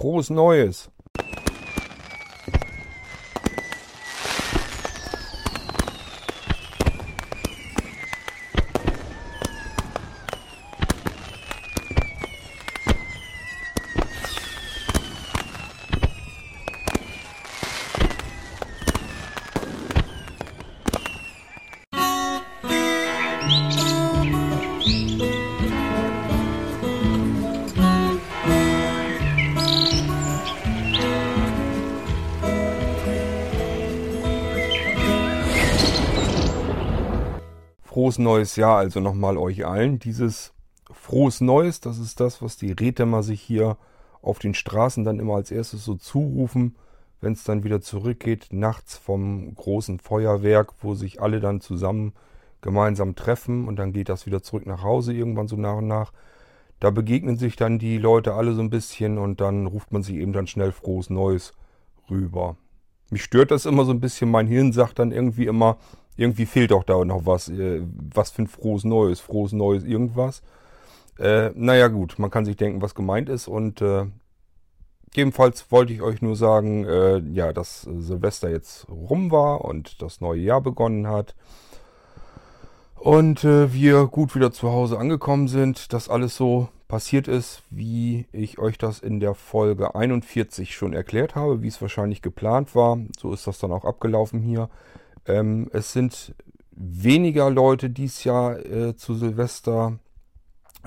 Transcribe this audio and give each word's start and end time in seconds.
Frohes 0.00 0.30
Neues! 0.30 0.88
Neues 38.20 38.56
Jahr 38.56 38.78
also 38.78 39.00
nochmal 39.00 39.36
euch 39.36 39.66
allen. 39.66 39.98
Dieses 39.98 40.52
Frohes 40.92 41.40
Neues, 41.40 41.80
das 41.80 41.98
ist 41.98 42.20
das, 42.20 42.42
was 42.42 42.56
die 42.56 42.72
Rätdämmer 42.72 43.22
sich 43.22 43.40
hier 43.40 43.76
auf 44.22 44.38
den 44.38 44.54
Straßen 44.54 45.04
dann 45.04 45.18
immer 45.18 45.34
als 45.36 45.50
erstes 45.50 45.84
so 45.84 45.94
zurufen, 45.94 46.76
wenn 47.20 47.32
es 47.32 47.44
dann 47.44 47.64
wieder 47.64 47.80
zurückgeht, 47.80 48.48
nachts 48.50 48.96
vom 48.96 49.54
großen 49.54 49.98
Feuerwerk, 49.98 50.72
wo 50.82 50.94
sich 50.94 51.20
alle 51.20 51.40
dann 51.40 51.60
zusammen 51.60 52.12
gemeinsam 52.60 53.14
treffen 53.14 53.66
und 53.68 53.76
dann 53.76 53.92
geht 53.92 54.08
das 54.08 54.26
wieder 54.26 54.42
zurück 54.42 54.66
nach 54.66 54.82
Hause 54.82 55.12
irgendwann 55.12 55.48
so 55.48 55.56
nach 55.56 55.76
und 55.76 55.86
nach. 55.86 56.12
Da 56.78 56.90
begegnen 56.90 57.36
sich 57.36 57.56
dann 57.56 57.78
die 57.78 57.98
Leute 57.98 58.34
alle 58.34 58.54
so 58.54 58.62
ein 58.62 58.70
bisschen 58.70 59.18
und 59.18 59.40
dann 59.40 59.66
ruft 59.66 59.92
man 59.92 60.02
sich 60.02 60.16
eben 60.16 60.32
dann 60.32 60.46
schnell 60.46 60.72
frohes 60.72 61.10
Neues 61.10 61.52
rüber. 62.10 62.56
Mich 63.10 63.24
stört 63.24 63.50
das 63.50 63.66
immer 63.66 63.84
so 63.84 63.92
ein 63.92 64.00
bisschen. 64.00 64.30
Mein 64.30 64.46
Hirn 64.46 64.72
sagt 64.72 64.98
dann 64.98 65.12
irgendwie 65.12 65.46
immer, 65.46 65.78
irgendwie 66.20 66.44
fehlt 66.44 66.70
doch 66.70 66.84
da 66.84 67.02
noch 67.04 67.24
was. 67.24 67.48
Äh, 67.48 67.82
was 68.14 68.30
für 68.30 68.42
ein 68.42 68.46
frohes 68.46 68.84
Neues, 68.84 69.20
frohes 69.20 69.52
Neues, 69.52 69.84
irgendwas. 69.84 70.42
Äh, 71.18 71.50
naja, 71.54 71.88
gut, 71.88 72.18
man 72.18 72.30
kann 72.30 72.44
sich 72.44 72.56
denken, 72.56 72.82
was 72.82 72.94
gemeint 72.94 73.30
ist. 73.30 73.48
Und 73.48 73.80
äh, 73.80 74.04
jedenfalls 75.14 75.72
wollte 75.72 75.94
ich 75.94 76.02
euch 76.02 76.20
nur 76.20 76.36
sagen, 76.36 76.84
äh, 76.84 77.18
ja, 77.32 77.54
dass 77.54 77.82
Silvester 77.82 78.50
jetzt 78.50 78.86
rum 78.90 79.30
war 79.30 79.64
und 79.64 80.02
das 80.02 80.20
neue 80.20 80.40
Jahr 80.40 80.60
begonnen 80.60 81.06
hat. 81.06 81.34
Und 82.96 83.44
äh, 83.44 83.72
wir 83.72 84.06
gut 84.06 84.34
wieder 84.34 84.52
zu 84.52 84.70
Hause 84.72 84.98
angekommen 84.98 85.48
sind, 85.48 85.94
dass 85.94 86.10
alles 86.10 86.36
so 86.36 86.68
passiert 86.86 87.28
ist, 87.28 87.62
wie 87.70 88.26
ich 88.30 88.58
euch 88.58 88.76
das 88.76 88.98
in 88.98 89.20
der 89.20 89.34
Folge 89.34 89.94
41 89.94 90.74
schon 90.74 90.92
erklärt 90.92 91.34
habe, 91.34 91.62
wie 91.62 91.68
es 91.68 91.80
wahrscheinlich 91.80 92.20
geplant 92.20 92.74
war. 92.74 92.98
So 93.18 93.32
ist 93.32 93.46
das 93.46 93.58
dann 93.58 93.72
auch 93.72 93.86
abgelaufen 93.86 94.40
hier. 94.40 94.68
Ähm, 95.30 95.68
es 95.72 95.92
sind 95.92 96.34
weniger 96.72 97.50
Leute 97.50 97.90
dieses 97.90 98.24
Jahr 98.24 98.58
äh, 98.64 98.96
zu 98.96 99.14
Silvester 99.14 99.98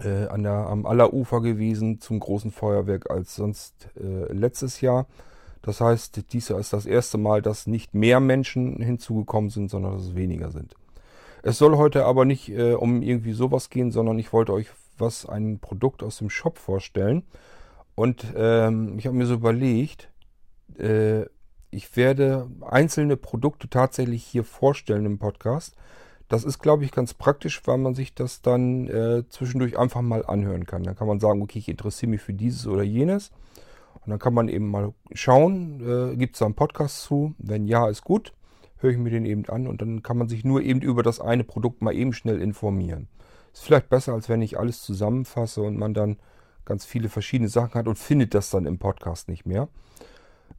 äh, 0.03 0.25
an 0.27 0.43
der, 0.43 0.53
am 0.53 0.85
Allerufer 0.85 1.41
gewesen 1.41 1.99
zum 1.99 2.19
großen 2.19 2.51
Feuerwerk 2.51 3.09
als 3.09 3.35
sonst 3.35 3.89
äh, 3.95 4.31
letztes 4.33 4.81
Jahr. 4.81 5.07
Das 5.61 5.79
heißt, 5.79 6.33
dieses 6.33 6.49
Jahr 6.49 6.59
ist 6.59 6.73
das 6.73 6.85
erste 6.85 7.17
Mal, 7.17 7.41
dass 7.41 7.67
nicht 7.67 7.93
mehr 7.93 8.19
Menschen 8.19 8.81
hinzugekommen 8.81 9.49
sind, 9.49 9.69
sondern 9.69 9.93
dass 9.93 10.03
es 10.03 10.15
weniger 10.15 10.51
sind. 10.51 10.75
Es 11.41 11.57
soll 11.57 11.77
heute 11.77 12.05
aber 12.05 12.25
nicht 12.25 12.49
äh, 12.49 12.73
um 12.73 13.01
irgendwie 13.01 13.33
sowas 13.33 13.69
gehen, 13.69 13.91
sondern 13.91 14.19
ich 14.19 14.33
wollte 14.33 14.53
euch 14.53 14.67
was, 14.97 15.25
ein 15.25 15.59
Produkt 15.59 16.03
aus 16.03 16.17
dem 16.17 16.29
Shop 16.29 16.57
vorstellen. 16.57 17.23
Und 17.95 18.25
ähm, 18.35 18.97
ich 18.97 19.05
habe 19.05 19.15
mir 19.15 19.25
so 19.25 19.35
überlegt, 19.35 20.09
äh, 20.77 21.25
ich 21.73 21.95
werde 21.95 22.47
einzelne 22.61 23.17
Produkte 23.17 23.69
tatsächlich 23.69 24.23
hier 24.23 24.43
vorstellen 24.43 25.05
im 25.05 25.19
Podcast. 25.19 25.75
Das 26.29 26.43
ist, 26.43 26.59
glaube 26.59 26.85
ich, 26.85 26.91
ganz 26.91 27.13
praktisch, 27.13 27.61
weil 27.65 27.77
man 27.77 27.95
sich 27.95 28.15
das 28.15 28.41
dann 28.41 28.87
äh, 28.87 29.23
zwischendurch 29.29 29.77
einfach 29.77 30.01
mal 30.01 30.25
anhören 30.25 30.65
kann. 30.65 30.83
Dann 30.83 30.95
kann 30.95 31.07
man 31.07 31.19
sagen, 31.19 31.41
okay, 31.41 31.59
ich 31.59 31.69
interessiere 31.69 32.09
mich 32.09 32.21
für 32.21 32.33
dieses 32.33 32.65
oder 32.65 32.83
jenes. 32.83 33.31
Und 34.05 34.09
dann 34.09 34.19
kann 34.19 34.33
man 34.33 34.47
eben 34.47 34.69
mal 34.69 34.93
schauen, 35.13 36.11
äh, 36.13 36.15
gibt 36.15 36.35
es 36.35 36.39
da 36.39 36.45
einen 36.45 36.55
Podcast 36.55 37.01
zu? 37.01 37.35
Wenn 37.37 37.67
ja, 37.67 37.87
ist 37.89 38.03
gut 38.03 38.33
höre 38.83 38.91
ich 38.91 38.97
mir 38.97 39.09
den 39.09 39.25
eben 39.25 39.45
an 39.47 39.65
und 39.65 39.81
dann 39.81 40.03
kann 40.03 40.17
man 40.17 40.27
sich 40.27 40.43
nur 40.43 40.61
eben 40.61 40.81
über 40.81 41.01
das 41.01 41.21
eine 41.21 41.45
Produkt 41.45 41.81
mal 41.81 41.95
eben 41.95 42.13
schnell 42.13 42.41
informieren. 42.41 43.07
Ist 43.53 43.63
vielleicht 43.63 43.89
besser, 43.89 44.13
als 44.13 44.29
wenn 44.29 44.41
ich 44.41 44.59
alles 44.59 44.81
zusammenfasse 44.81 45.61
und 45.61 45.77
man 45.77 45.93
dann 45.93 46.17
ganz 46.65 46.85
viele 46.85 47.09
verschiedene 47.09 47.49
Sachen 47.49 47.73
hat 47.75 47.87
und 47.87 47.97
findet 47.97 48.33
das 48.33 48.49
dann 48.49 48.65
im 48.65 48.77
Podcast 48.77 49.29
nicht 49.29 49.45
mehr. 49.45 49.69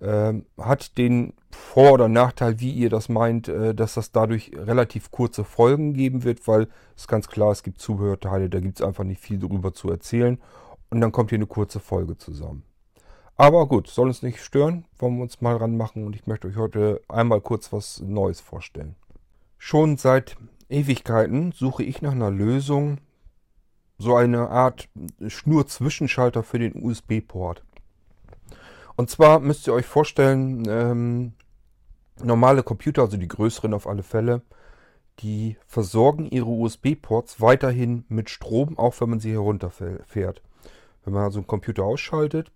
Ähm, 0.01 0.47
hat 0.59 0.99
den 0.99 1.35
Vor- 1.51 1.93
oder 1.93 2.09
Nachteil, 2.09 2.61
wie 2.61 2.73
ihr 2.73 2.91
das 2.91 3.09
meint, 3.09 3.49
äh, 3.49 3.75
dass 3.75 3.95
das 3.95 4.13
dadurch 4.13 4.53
relativ 4.55 5.11
kurze 5.11 5.45
Folgen 5.45 5.95
geben 5.95 6.25
wird, 6.25 6.47
weil 6.49 6.69
es 6.97 7.07
ganz 7.07 7.29
klar, 7.29 7.53
es 7.53 7.63
gibt 7.63 7.81
Zubehörteile, 7.81 8.51
da 8.51 8.61
gibt 8.61 8.81
es 8.81 8.87
einfach 8.87 9.05
nicht 9.05 9.21
viel 9.21 9.39
darüber 9.39 9.73
zu 9.73 9.91
erzählen 9.91 10.39
und 10.91 11.01
dann 11.01 11.13
kommt 11.13 11.31
hier 11.31 11.39
eine 11.39 11.47
kurze 11.47 11.81
Folge 11.81 12.17
zusammen. 12.17 12.65
Aber 13.37 13.67
gut, 13.67 13.89
soll 13.89 14.09
uns 14.09 14.23
nicht 14.23 14.41
stören, 14.41 14.85
wollen 14.99 15.17
wir 15.17 15.23
uns 15.23 15.41
mal 15.41 15.57
ranmachen 15.57 16.05
und 16.07 16.15
ich 16.15 16.27
möchte 16.27 16.47
euch 16.49 16.57
heute 16.57 17.01
einmal 17.09 17.41
kurz 17.41 17.73
was 17.73 18.01
Neues 18.01 18.41
vorstellen. 18.41 18.95
Schon 19.59 19.97
seit 19.97 20.37
Ewigkeiten 20.69 21.53
suche 21.53 21.83
ich 21.83 22.03
nach 22.03 22.13
einer 22.13 22.31
Lösung, 22.31 22.99
so 23.99 24.15
eine 24.15 24.51
Art 24.51 24.89
Schnur-Zwischenschalter 25.27 26.43
für 26.43 26.59
den 26.59 26.85
USB-Port. 26.85 27.63
Und 28.97 29.11
zwar 29.11 29.41
müsst 29.41 29.67
ihr 29.67 29.75
euch 29.75 29.87
vorstellen, 29.87 30.65
ähm, 30.69 31.33
normale 32.23 32.63
Computer, 32.63 33.03
also 33.03 33.17
die 33.17 33.29
größeren 33.29 33.75
auf 33.75 33.87
alle 33.87 34.03
Fälle, 34.03 34.43
die 35.21 35.57
versorgen 35.67 36.27
ihre 36.27 36.49
USB-Ports 36.49 37.41
weiterhin 37.41 38.05
mit 38.09 38.31
Strom, 38.31 38.79
auch 38.79 39.01
wenn 39.01 39.11
man 39.11 39.21
sie 39.21 39.33
herunterfährt. 39.33 40.43
Wenn 41.05 41.15
man 41.15 41.25
also 41.25 41.39
einen 41.39 41.47
Computer 41.47 41.85
ausschaltet, 41.85 42.51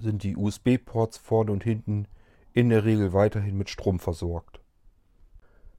sind 0.00 0.22
die 0.22 0.36
USB-Ports 0.36 1.18
vorne 1.18 1.52
und 1.52 1.62
hinten 1.62 2.06
in 2.52 2.68
der 2.68 2.84
Regel 2.84 3.12
weiterhin 3.12 3.56
mit 3.56 3.70
Strom 3.70 3.98
versorgt. 3.98 4.60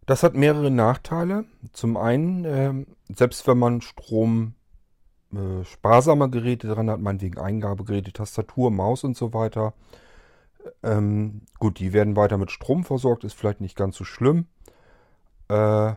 Das 0.05 0.23
hat 0.23 0.35
mehrere 0.35 0.71
Nachteile. 0.71 1.45
Zum 1.71 1.97
einen, 1.97 2.45
äh, 2.45 2.85
selbst 3.13 3.47
wenn 3.47 3.57
man 3.57 3.81
Strom 3.81 4.55
äh, 5.35 5.65
sparsamer 5.65 6.29
Geräte 6.29 6.67
dran 6.67 6.89
hat, 6.89 6.99
meinetwegen 6.99 7.39
Eingabegeräte, 7.39 8.13
Tastatur, 8.13 8.71
Maus 8.71 9.03
und 9.03 9.17
so 9.17 9.33
weiter, 9.33 9.73
ähm, 10.81 11.41
gut, 11.59 11.79
die 11.79 11.93
werden 11.93 12.15
weiter 12.15 12.37
mit 12.37 12.51
Strom 12.51 12.83
versorgt, 12.83 13.23
ist 13.23 13.33
vielleicht 13.33 13.61
nicht 13.61 13.75
ganz 13.75 13.97
so 13.97 14.03
schlimm. 14.03 14.47
Äh, 15.49 15.93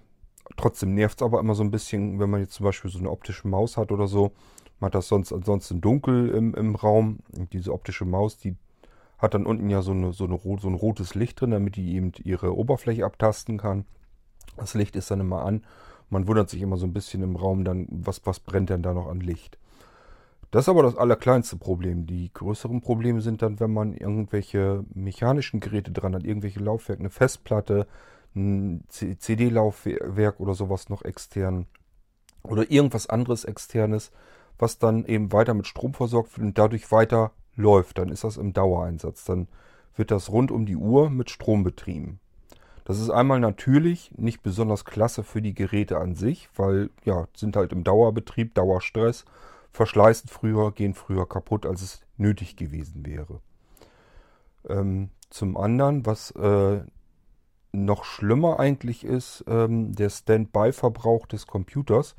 trotzdem 0.56 0.94
nervt 0.94 1.20
es 1.20 1.24
aber 1.24 1.41
immer 1.41 1.54
so 1.54 1.62
ein 1.62 1.70
bisschen, 1.70 2.19
wenn 2.19 2.30
man 2.30 2.41
jetzt 2.41 2.54
zum 2.54 2.64
Beispiel 2.64 2.91
so 2.91 2.98
eine 2.98 3.10
optische 3.10 3.48
Maus 3.48 3.76
hat 3.76 3.92
oder 3.92 4.06
so. 4.06 4.32
Man 4.80 4.88
hat 4.88 4.94
das 4.94 5.08
sonst 5.08 5.32
ansonsten 5.32 5.80
dunkel 5.80 6.30
im, 6.30 6.54
im 6.54 6.74
Raum. 6.74 7.20
Und 7.36 7.53
diese 7.53 7.72
optische 7.72 8.04
Maus, 8.04 8.38
die 8.38 8.56
hat 9.18 9.34
dann 9.34 9.47
unten 9.47 9.70
ja 9.70 9.82
so, 9.82 9.92
eine, 9.92 10.12
so, 10.12 10.24
eine, 10.24 10.38
so 10.38 10.68
ein 10.68 10.74
rotes 10.74 11.14
Licht 11.14 11.41
drin, 11.41 11.53
damit 11.53 11.76
die 11.76 11.94
eben 11.94 12.12
ihre 12.22 12.54
Oberfläche 12.54 13.04
abtasten 13.04 13.58
kann. 13.58 13.86
Das 14.56 14.74
Licht 14.74 14.97
ist 14.97 15.10
dann 15.10 15.20
immer 15.20 15.44
an. 15.44 15.64
Man 16.08 16.28
wundert 16.28 16.50
sich 16.50 16.62
immer 16.62 16.76
so 16.76 16.86
ein 16.86 16.92
bisschen 16.92 17.22
im 17.22 17.36
Raum 17.36 17.64
dann, 17.64 17.86
was, 17.90 18.24
was 18.24 18.40
brennt 18.40 18.70
denn 18.70 18.82
da 18.82 18.94
noch 18.94 19.08
an 19.08 19.20
Licht. 19.20 19.58
Das 20.50 20.64
ist 20.64 20.68
aber 20.68 20.82
das 20.82 20.96
allerkleinste 20.96 21.56
Problem. 21.56 22.06
Die 22.06 22.32
größeren 22.32 22.80
Probleme 22.80 23.20
sind 23.20 23.42
dann, 23.42 23.58
wenn 23.58 23.72
man 23.72 23.92
irgendwelche 23.92 24.84
mechanischen 24.94 25.60
Geräte 25.60 25.90
dran 25.90 26.14
hat, 26.14 26.24
irgendwelche 26.24 26.60
Laufwerke, 26.60 27.00
eine 27.00 27.10
Festplatte, 27.10 27.86
ein 28.34 28.84
CD-Laufwerk 28.88 30.40
oder 30.40 30.54
sowas 30.54 30.88
noch 30.88 31.02
extern 31.02 31.66
oder 32.42 32.70
irgendwas 32.70 33.08
anderes 33.08 33.44
externes, 33.44 34.12
was 34.58 34.78
dann 34.78 35.04
eben 35.04 35.32
weiter 35.32 35.54
mit 35.54 35.66
Strom 35.66 35.94
versorgt 35.94 36.36
wird 36.36 36.46
und 36.46 36.58
dadurch 36.58 36.92
weiter 36.92 37.32
läuft. 37.56 37.98
Dann 37.98 38.10
ist 38.10 38.24
das 38.24 38.36
im 38.36 38.52
Dauereinsatz. 38.52 39.24
Dann 39.24 39.48
wird 39.97 40.10
das 40.10 40.30
rund 40.30 40.50
um 40.52 40.66
die 40.66 40.76
Uhr 40.76 41.10
mit 41.10 41.30
Strom 41.30 41.64
betrieben. 41.64 42.20
Das 42.86 43.00
ist 43.00 43.10
einmal 43.10 43.41
natürlich 43.41 44.12
nicht 44.16 44.44
besonders 44.44 44.84
klasse 44.84 45.24
für 45.24 45.42
die 45.42 45.54
Geräte 45.54 45.98
an 45.98 46.15
sich, 46.15 46.48
weil 46.54 46.91
ja, 47.04 47.27
sind 47.36 47.56
halt 47.56 47.72
im 47.72 47.83
Dauerbetrieb, 47.83 48.54
Dauerstress, 48.54 49.24
verschleißen 49.72 50.30
früher, 50.30 50.71
gehen 50.71 50.94
früher 50.94 51.28
kaputt, 51.28 51.66
als 51.66 51.83
es 51.83 52.00
nötig 52.16 52.54
gewesen 52.54 53.04
wäre. 53.04 53.41
Ähm, 54.68 55.10
zum 55.30 55.56
anderen, 55.56 56.06
was 56.06 56.30
äh, 56.30 56.83
noch 57.72 58.04
schlimmer 58.04 58.60
eigentlich 58.60 59.04
ist, 59.04 59.44
ähm, 59.48 59.92
der 59.92 60.09
Standby-Verbrauch 60.09 61.27
des 61.27 61.48
Computers. 61.48 62.15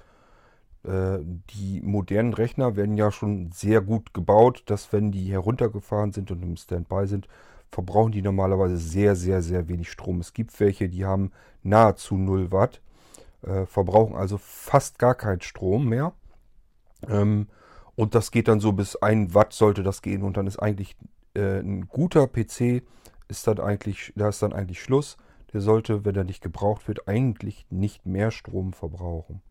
Äh, 0.84 1.20
die 1.52 1.80
modernen 1.82 2.34
Rechner 2.34 2.76
werden 2.76 2.98
ja 2.98 3.10
schon 3.14 3.54
sehr 3.54 3.80
gut 3.80 4.14
gebaut, 4.14 4.64
dass 4.66 4.92
wenn 4.92 5.14
die 5.14 5.32
heruntergefahren 5.32 6.12
sind 6.12 6.30
und 6.30 6.44
im 6.44 6.58
Standby 6.58 7.08
sind, 7.08 7.30
verbrauchen 7.72 8.12
die 8.12 8.22
normalerweise 8.22 8.78
sehr, 8.78 9.16
sehr, 9.16 9.42
sehr 9.42 9.68
wenig 9.68 9.90
Strom. 9.92 10.20
Es 10.20 10.34
gibt 10.34 10.60
welche, 10.60 10.90
die 10.90 11.06
haben 11.06 11.32
nahezu 11.64 12.18
0 12.18 12.52
Watt, 12.52 12.82
äh, 13.42 13.66
verbrauchen 13.66 14.16
also 14.16 14.38
fast 14.38 15.00
gar 15.00 15.16
keinen 15.16 15.42
Strom 15.42 15.88
mehr. 15.90 16.14
Ähm, 17.08 17.48
Und 17.96 18.14
das 18.14 18.30
geht 18.30 18.48
dann 18.48 18.60
so 18.60 18.74
bis 18.74 18.96
1 18.96 19.34
Watt 19.34 19.54
sollte 19.54 19.82
das 19.82 20.02
gehen. 20.04 20.22
Und 20.22 20.38
dann 20.38 20.46
ist 20.48 20.60
eigentlich 20.60 20.96
äh, 21.34 21.60
ein 21.60 21.88
guter 21.88 22.28
PC, 22.28 22.84
ist 23.28 23.48
dann 23.48 23.60
eigentlich, 23.60 24.14
da 24.16 24.30
ist 24.30 24.42
dann 24.44 24.54
eigentlich 24.54 24.82
Schluss. 24.82 25.18
Der 25.52 25.62
sollte, 25.62 26.06
wenn 26.06 26.16
er 26.16 26.24
nicht 26.24 26.44
gebraucht 26.44 26.88
wird, 26.88 27.08
eigentlich 27.08 27.66
nicht 27.72 28.06
mehr 28.06 28.30
Strom 28.30 28.74
verbrauchen. 28.74 29.42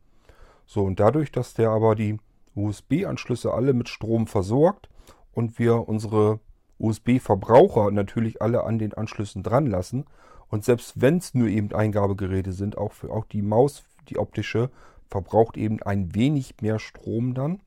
So, 0.64 0.84
und 0.84 1.00
dadurch, 1.00 1.32
dass 1.32 1.54
der 1.54 1.70
aber 1.70 1.96
die 1.96 2.18
USB-Anschlüsse 2.54 3.52
alle 3.52 3.72
mit 3.72 3.88
Strom 3.88 4.26
versorgt 4.28 4.88
und 5.32 5.58
wir 5.58 5.88
unsere 5.88 6.38
USB-Verbraucher 6.78 7.90
natürlich 7.90 8.42
alle 8.42 8.64
an 8.64 8.78
den 8.78 8.94
Anschlüssen 8.94 9.42
dran 9.42 9.66
lassen 9.66 10.04
und 10.48 10.64
selbst 10.64 11.00
wenn 11.00 11.18
es 11.18 11.34
nur 11.34 11.48
eben 11.48 11.72
Eingabegeräte 11.72 12.52
sind, 12.52 12.78
auch, 12.78 12.92
für, 12.92 13.10
auch 13.10 13.24
die 13.24 13.42
Maus, 13.42 13.84
die 14.08 14.18
optische, 14.18 14.70
verbraucht 15.08 15.56
eben 15.56 15.82
ein 15.82 16.14
wenig 16.14 16.54
mehr 16.60 16.78
Strom 16.78 17.34
dann, 17.34 17.60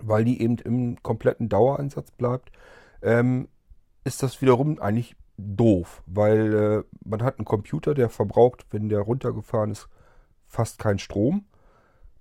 weil 0.00 0.24
die 0.24 0.40
eben 0.42 0.58
im 0.58 1.02
kompletten 1.02 1.48
Dauereinsatz 1.48 2.10
bleibt, 2.10 2.52
ähm, 3.02 3.48
ist 4.04 4.22
das 4.22 4.40
wiederum 4.40 4.80
eigentlich 4.80 5.16
doof, 5.36 6.02
weil 6.06 6.54
äh, 6.54 6.84
man 7.04 7.22
hat 7.22 7.38
einen 7.38 7.44
Computer, 7.44 7.94
der 7.94 8.08
verbraucht, 8.08 8.66
wenn 8.70 8.88
der 8.88 9.00
runtergefahren 9.00 9.70
ist, 9.70 9.88
fast 10.46 10.78
keinen 10.78 10.98
Strom. 10.98 11.44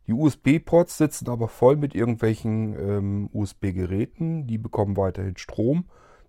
Die 0.07 0.13
USB-Ports 0.13 0.97
sitzen 0.97 1.29
aber 1.29 1.49
voll 1.49 1.75
mit 1.75 1.93
irgendwelchen 1.93 2.73
ähm, 2.79 3.29
USB-Geräten, 3.33 4.47
die 4.47 4.57
bekommen 4.57 4.95
weiterhin 4.95 5.35
Strom, 5.35 5.85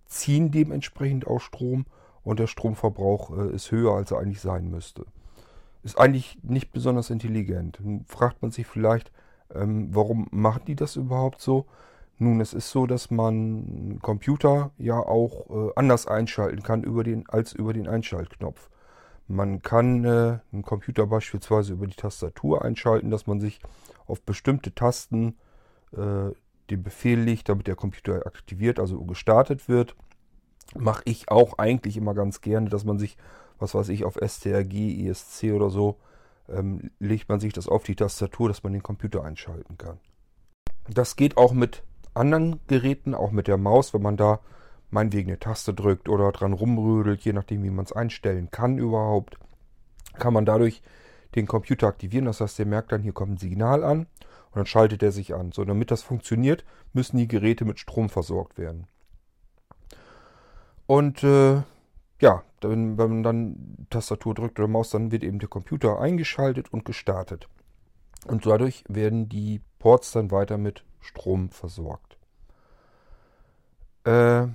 ziehen 0.07 0.51
dementsprechend 0.51 1.27
auch 1.27 1.41
Strom 1.41 1.87
und 2.25 2.41
der 2.41 2.49
Stromverbrauch 2.49 3.37
äh, 3.39 3.55
ist 3.55 3.71
höher, 3.71 3.93
als 3.95 4.11
er 4.11 4.19
eigentlich 4.19 4.41
sein 4.41 4.69
müsste. 4.69 5.07
Ist 5.85 5.97
eigentlich 5.97 6.39
nicht 6.43 6.73
besonders 6.73 7.11
intelligent. 7.11 7.79
Nun 7.83 8.05
fragt 8.07 8.43
man 8.43 8.51
sich 8.51 8.67
vielleicht, 8.67 9.13
ähm, 9.55 9.95
warum 9.95 10.27
machen 10.33 10.63
die 10.67 10.75
das 10.75 10.97
überhaupt 10.97 11.41
so? 11.41 11.67
Nun, 12.19 12.41
es 12.41 12.53
ist 12.53 12.71
so, 12.71 12.87
dass 12.87 13.13
man 13.13 14.01
Computer 14.03 14.73
ja 14.77 14.99
auch 14.99 15.51
äh, 15.51 15.73
anders 15.77 16.09
einschalten 16.09 16.65
kann 16.65 16.83
über 16.83 17.05
den, 17.05 17.29
als 17.29 17.53
über 17.53 17.73
den 17.73 17.87
Einschaltknopf. 17.87 18.71
Man 19.29 19.61
kann 19.61 20.05
äh, 20.05 20.39
einen 20.53 20.63
Computer 20.63 21.07
beispielsweise 21.07 21.75
über 21.75 21.87
die 21.87 21.97
Tastatur 21.97 22.65
einschalten, 22.65 23.11
dass 23.11 23.27
man 23.27 23.41
sich 23.41 23.61
auf 24.07 24.23
bestimmte 24.23 24.75
Tasten 24.75 25.37
äh, 25.93 26.31
den 26.71 26.83
Befehl 26.83 27.21
legt, 27.21 27.49
damit 27.49 27.67
der 27.67 27.77
Computer 27.77 28.27
aktiviert, 28.27 28.81
also 28.81 29.05
gestartet 29.05 29.69
wird. 29.69 29.95
Mache 30.75 31.03
ich 31.05 31.31
auch 31.31 31.59
eigentlich 31.59 31.97
immer 31.97 32.15
ganz 32.15 32.41
gerne, 32.41 32.71
dass 32.71 32.85
man 32.85 32.99
sich, 32.99 33.17
was 33.59 33.75
weiß 33.75 33.91
ich, 33.91 34.05
auf 34.05 34.17
STRG, 34.17 35.07
ESC 35.07 35.53
oder 35.53 35.69
so, 35.71 35.99
ähm, 36.49 36.91
legt 36.99 37.29
man 37.29 37.41
sich 37.41 37.53
das 37.53 37.69
auf 37.69 37.85
die 37.85 37.97
Tastatur, 37.97 38.49
dass 38.49 38.63
man 38.63 38.73
den 38.73 38.83
Computer 38.83 39.25
einschalten 39.25 39.77
kann. 39.77 39.99
Das 40.89 41.17
geht 41.17 41.37
auch 41.37 41.53
mit 41.53 41.83
anderen 42.15 42.61
Geräten, 42.67 43.15
auch 43.15 43.31
mit 43.31 43.47
der 43.47 43.59
Maus, 43.59 43.93
wenn 43.93 44.03
man 44.03 44.17
da 44.17 44.41
meinetwegen 44.91 45.31
eine 45.31 45.39
Taste 45.39 45.75
drückt 45.75 46.09
oder 46.09 46.33
dran 46.33 46.53
rumrödelt, 46.53 47.21
je 47.23 47.33
nachdem, 47.33 47.63
wie 47.63 47.71
man 47.71 47.85
es 47.85 47.93
einstellen 47.93 48.51
kann 48.51 48.79
überhaupt, 48.79 49.39
kann 50.19 50.33
man 50.33 50.45
dadurch 50.45 50.83
den 51.35 51.47
Computer 51.47 51.87
aktivieren. 51.87 52.25
Das 52.25 52.41
heißt, 52.41 52.59
der 52.59 52.67
merkt 52.67 52.93
dann, 52.93 53.03
hier 53.03 53.13
kommt 53.13 53.33
ein 53.33 53.39
Signal 53.39 53.85
an 53.85 54.01
und 54.01 54.57
dann 54.57 54.67
schaltet 54.67 55.03
er 55.03 55.13
sich 55.13 55.35
an. 55.35 55.53
So, 55.53 55.65
damit 55.65 55.91
das 55.91 56.03
funktioniert, 56.03 56.65
müssen 56.93 57.19
die 57.19 57.29
Geräte 57.29 57.65
mit 57.65 57.79
Strom 57.79 58.09
versorgt 58.09 58.59
werden. 58.59 58.87
Und 60.87 61.23
äh, 61.23 61.63
ja, 62.21 62.43
wenn, 62.63 62.97
man 62.97 63.23
dann 63.23 63.87
Tastatur 63.91 64.35
drückt 64.35 64.59
oder 64.59 64.69
Maus, 64.69 64.91
dann 64.91 65.13
wird 65.13 65.23
eben 65.23 65.39
der 65.39 65.49
Computer 65.49 66.01
eingeschaltet 66.01 66.73
und 66.73 66.85
gestartet. 66.85 67.49
Und 68.27 68.47
dadurch 68.47 68.85
werden 68.89 69.29
die 69.29 69.61
Ports 69.79 70.13
dann 70.13 70.31
weiter 70.31 70.59
mit 70.59 70.85
Strom 71.01 71.51
versorgt. 71.51 72.19
Äh, 74.05 74.49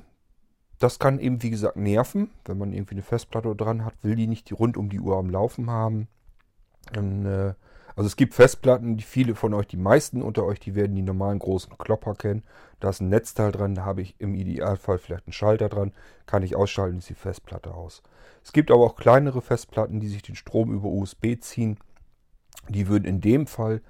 das 0.79 0.99
kann 0.99 1.19
eben, 1.19 1.41
wie 1.43 1.49
gesagt, 1.49 1.77
nerven. 1.77 2.29
Wenn 2.45 2.57
man 2.57 2.73
irgendwie 2.73 2.95
eine 2.95 3.03
Festplatte 3.03 3.55
dran 3.55 3.85
hat, 3.85 3.93
will 4.01 4.15
die 4.15 4.27
nicht 4.27 4.51
rund 4.53 4.77
um 4.77 4.89
die 4.89 4.99
Uhr 4.99 5.17
am 5.17 5.29
Laufen 5.29 5.69
haben. 5.69 6.07
Und, 6.95 7.25
äh, 7.25 7.53
also 7.95 8.07
es 8.07 8.15
gibt 8.15 8.33
Festplatten, 8.33 8.97
die 8.97 9.03
viele 9.03 9.35
von 9.35 9.53
euch, 9.53 9.67
die 9.67 9.77
meisten 9.77 10.21
unter 10.21 10.45
euch, 10.45 10.59
die 10.59 10.73
werden 10.73 10.95
die 10.95 11.03
normalen 11.03 11.39
großen 11.39 11.77
Klopper 11.77 12.15
kennen. 12.15 12.43
Da 12.79 12.89
ist 12.89 13.01
ein 13.01 13.09
Netzteil 13.09 13.51
dran, 13.51 13.75
da 13.75 13.85
habe 13.85 14.01
ich 14.01 14.15
im 14.19 14.33
Idealfall 14.33 14.97
vielleicht 14.97 15.27
einen 15.27 15.33
Schalter 15.33 15.69
dran. 15.69 15.93
Kann 16.25 16.43
ich 16.43 16.55
ausschalten, 16.55 16.97
ist 16.97 17.09
die 17.09 17.13
Festplatte 17.13 17.73
aus. 17.73 18.01
Es 18.43 18.51
gibt 18.51 18.71
aber 18.71 18.83
auch 18.83 18.95
kleinere 18.95 19.41
Festplatten, 19.41 19.99
die 19.99 20.09
sich 20.09 20.23
den 20.23 20.35
Strom 20.35 20.73
über 20.73 20.89
USB 20.89 21.39
ziehen. 21.39 21.77
Die 22.67 22.87
würden 22.87 23.05
in 23.05 23.21
dem 23.21 23.45
Fall 23.47 23.81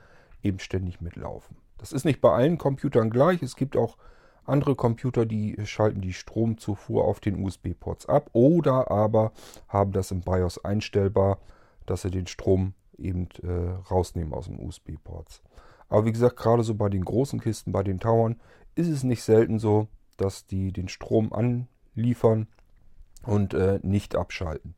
eben 0.43 0.59
ständig 0.59 0.99
mitlaufen. 0.99 1.57
Das 1.77 1.91
ist 1.91 2.05
nicht 2.05 2.21
bei 2.21 2.31
allen 2.31 2.57
Computern 2.57 3.09
gleich. 3.09 3.41
Es 3.41 3.55
gibt 3.55 3.77
auch 3.77 3.97
andere 4.45 4.75
Computer, 4.75 5.25
die 5.25 5.57
schalten 5.65 6.01
die 6.01 6.13
Stromzufuhr 6.13 7.05
auf 7.05 7.19
den 7.19 7.43
USB-Ports 7.43 8.07
ab 8.07 8.29
oder 8.33 8.91
aber 8.91 9.31
haben 9.67 9.91
das 9.91 10.11
im 10.11 10.21
BIOS 10.21 10.63
einstellbar, 10.63 11.39
dass 11.85 12.01
sie 12.01 12.11
den 12.11 12.27
Strom 12.27 12.73
eben 12.97 13.29
äh, 13.41 13.71
rausnehmen 13.91 14.33
aus 14.33 14.45
den 14.45 14.59
USB-Ports. 14.59 15.41
Aber 15.89 16.05
wie 16.05 16.11
gesagt, 16.11 16.37
gerade 16.37 16.63
so 16.63 16.75
bei 16.75 16.89
den 16.89 17.05
großen 17.05 17.39
Kisten, 17.39 17.71
bei 17.71 17.83
den 17.83 17.99
Towern, 17.99 18.39
ist 18.75 18.87
es 18.87 19.03
nicht 19.03 19.23
selten 19.23 19.59
so, 19.59 19.87
dass 20.17 20.45
die 20.45 20.71
den 20.71 20.87
Strom 20.87 21.31
anliefern 21.33 22.47
und 23.25 23.53
äh, 23.53 23.79
nicht 23.83 24.15
abschalten. 24.15 24.75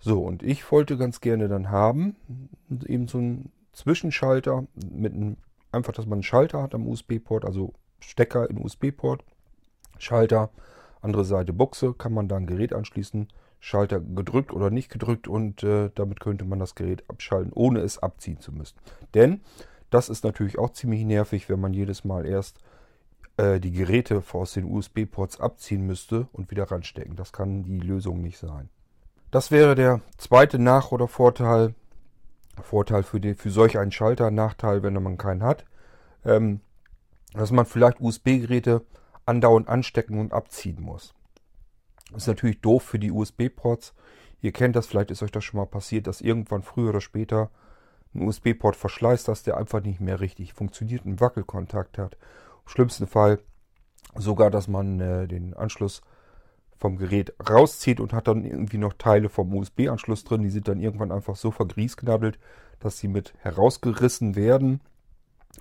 So, 0.00 0.22
und 0.22 0.42
ich 0.42 0.70
wollte 0.70 0.96
ganz 0.96 1.20
gerne 1.20 1.48
dann 1.48 1.70
haben, 1.70 2.16
eben 2.86 3.08
so 3.08 3.18
einen 3.18 3.52
Zwischenschalter 3.72 4.66
mit 4.90 5.12
einem 5.12 5.36
einfach, 5.72 5.92
dass 5.92 6.06
man 6.06 6.18
einen 6.18 6.22
Schalter 6.22 6.62
hat 6.62 6.74
am 6.74 6.86
USB-Port, 6.86 7.44
also 7.44 7.72
Stecker 8.00 8.48
in 8.48 8.58
USB-Port, 8.58 9.24
Schalter, 9.98 10.50
andere 11.00 11.24
Seite 11.24 11.52
Buchse, 11.52 11.94
kann 11.94 12.12
man 12.12 12.28
da 12.28 12.36
ein 12.36 12.46
Gerät 12.46 12.72
anschließen, 12.72 13.28
Schalter 13.60 14.00
gedrückt 14.00 14.52
oder 14.52 14.70
nicht 14.70 14.90
gedrückt 14.90 15.26
und 15.26 15.62
äh, 15.62 15.90
damit 15.94 16.20
könnte 16.20 16.44
man 16.44 16.58
das 16.58 16.74
Gerät 16.74 17.04
abschalten, 17.08 17.52
ohne 17.52 17.80
es 17.80 17.98
abziehen 17.98 18.40
zu 18.40 18.52
müssen. 18.52 18.76
Denn 19.14 19.40
das 19.90 20.08
ist 20.08 20.22
natürlich 20.22 20.58
auch 20.58 20.70
ziemlich 20.70 21.04
nervig, 21.04 21.48
wenn 21.48 21.60
man 21.60 21.72
jedes 21.72 22.04
Mal 22.04 22.26
erst 22.26 22.60
äh, 23.36 23.58
die 23.58 23.72
Geräte 23.72 24.22
aus 24.32 24.52
den 24.52 24.64
USB-Ports 24.64 25.40
abziehen 25.40 25.86
müsste 25.86 26.28
und 26.32 26.50
wieder 26.50 26.70
ranstecken. 26.70 27.16
Das 27.16 27.32
kann 27.32 27.64
die 27.64 27.80
Lösung 27.80 28.22
nicht 28.22 28.38
sein. 28.38 28.68
Das 29.30 29.50
wäre 29.50 29.74
der 29.74 30.00
zweite 30.16 30.58
Nach- 30.58 30.92
oder 30.92 31.08
Vorteil 31.08 31.74
Vorteil 32.62 33.02
für, 33.02 33.20
den, 33.20 33.34
für 33.34 33.50
solch 33.50 33.78
einen 33.78 33.92
Schalter, 33.92 34.30
Nachteil, 34.30 34.82
wenn 34.82 35.00
man 35.02 35.16
keinen 35.16 35.42
hat, 35.42 35.64
ähm, 36.24 36.60
dass 37.34 37.50
man 37.50 37.66
vielleicht 37.66 38.00
USB-Geräte 38.00 38.84
andauernd 39.26 39.68
anstecken 39.68 40.18
und 40.18 40.32
abziehen 40.32 40.80
muss. 40.80 41.14
Das 42.10 42.22
ist 42.22 42.28
natürlich 42.28 42.60
doof 42.60 42.82
für 42.82 42.98
die 42.98 43.12
USB-Ports. 43.12 43.94
Ihr 44.40 44.52
kennt 44.52 44.76
das, 44.76 44.86
vielleicht 44.86 45.10
ist 45.10 45.22
euch 45.22 45.32
das 45.32 45.44
schon 45.44 45.58
mal 45.58 45.66
passiert, 45.66 46.06
dass 46.06 46.20
irgendwann 46.20 46.62
früher 46.62 46.90
oder 46.90 47.00
später 47.00 47.50
ein 48.14 48.22
USB-Port 48.22 48.76
verschleißt, 48.76 49.28
dass 49.28 49.42
der 49.42 49.56
einfach 49.56 49.82
nicht 49.82 50.00
mehr 50.00 50.20
richtig 50.20 50.54
funktioniert 50.54 51.04
und 51.04 51.20
Wackelkontakt 51.20 51.98
hat. 51.98 52.14
Im 52.14 52.68
schlimmsten 52.68 53.06
Fall 53.06 53.40
sogar, 54.16 54.50
dass 54.50 54.68
man 54.68 55.00
äh, 55.00 55.28
den 55.28 55.54
Anschluss 55.54 56.00
vom 56.78 56.96
Gerät 56.96 57.34
rauszieht 57.48 58.00
und 58.00 58.12
hat 58.12 58.28
dann 58.28 58.44
irgendwie 58.44 58.78
noch 58.78 58.94
Teile 58.94 59.28
vom 59.28 59.54
USB-Anschluss 59.54 60.24
drin. 60.24 60.42
Die 60.42 60.50
sind 60.50 60.68
dann 60.68 60.80
irgendwann 60.80 61.12
einfach 61.12 61.36
so 61.36 61.50
vergriesknabbelt, 61.50 62.38
dass 62.78 62.98
sie 62.98 63.08
mit 63.08 63.34
herausgerissen 63.38 64.36
werden, 64.36 64.80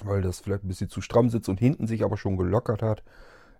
weil 0.06 0.22
das 0.22 0.40
vielleicht 0.40 0.64
ein 0.64 0.68
bisschen 0.68 0.90
zu 0.90 1.02
stramm 1.02 1.30
sitzt 1.30 1.50
und 1.50 1.60
hinten 1.60 1.88
sich 1.88 2.04
aber 2.04 2.18
schon 2.18 2.38
gelockert 2.38 2.82
hat. 2.82 3.04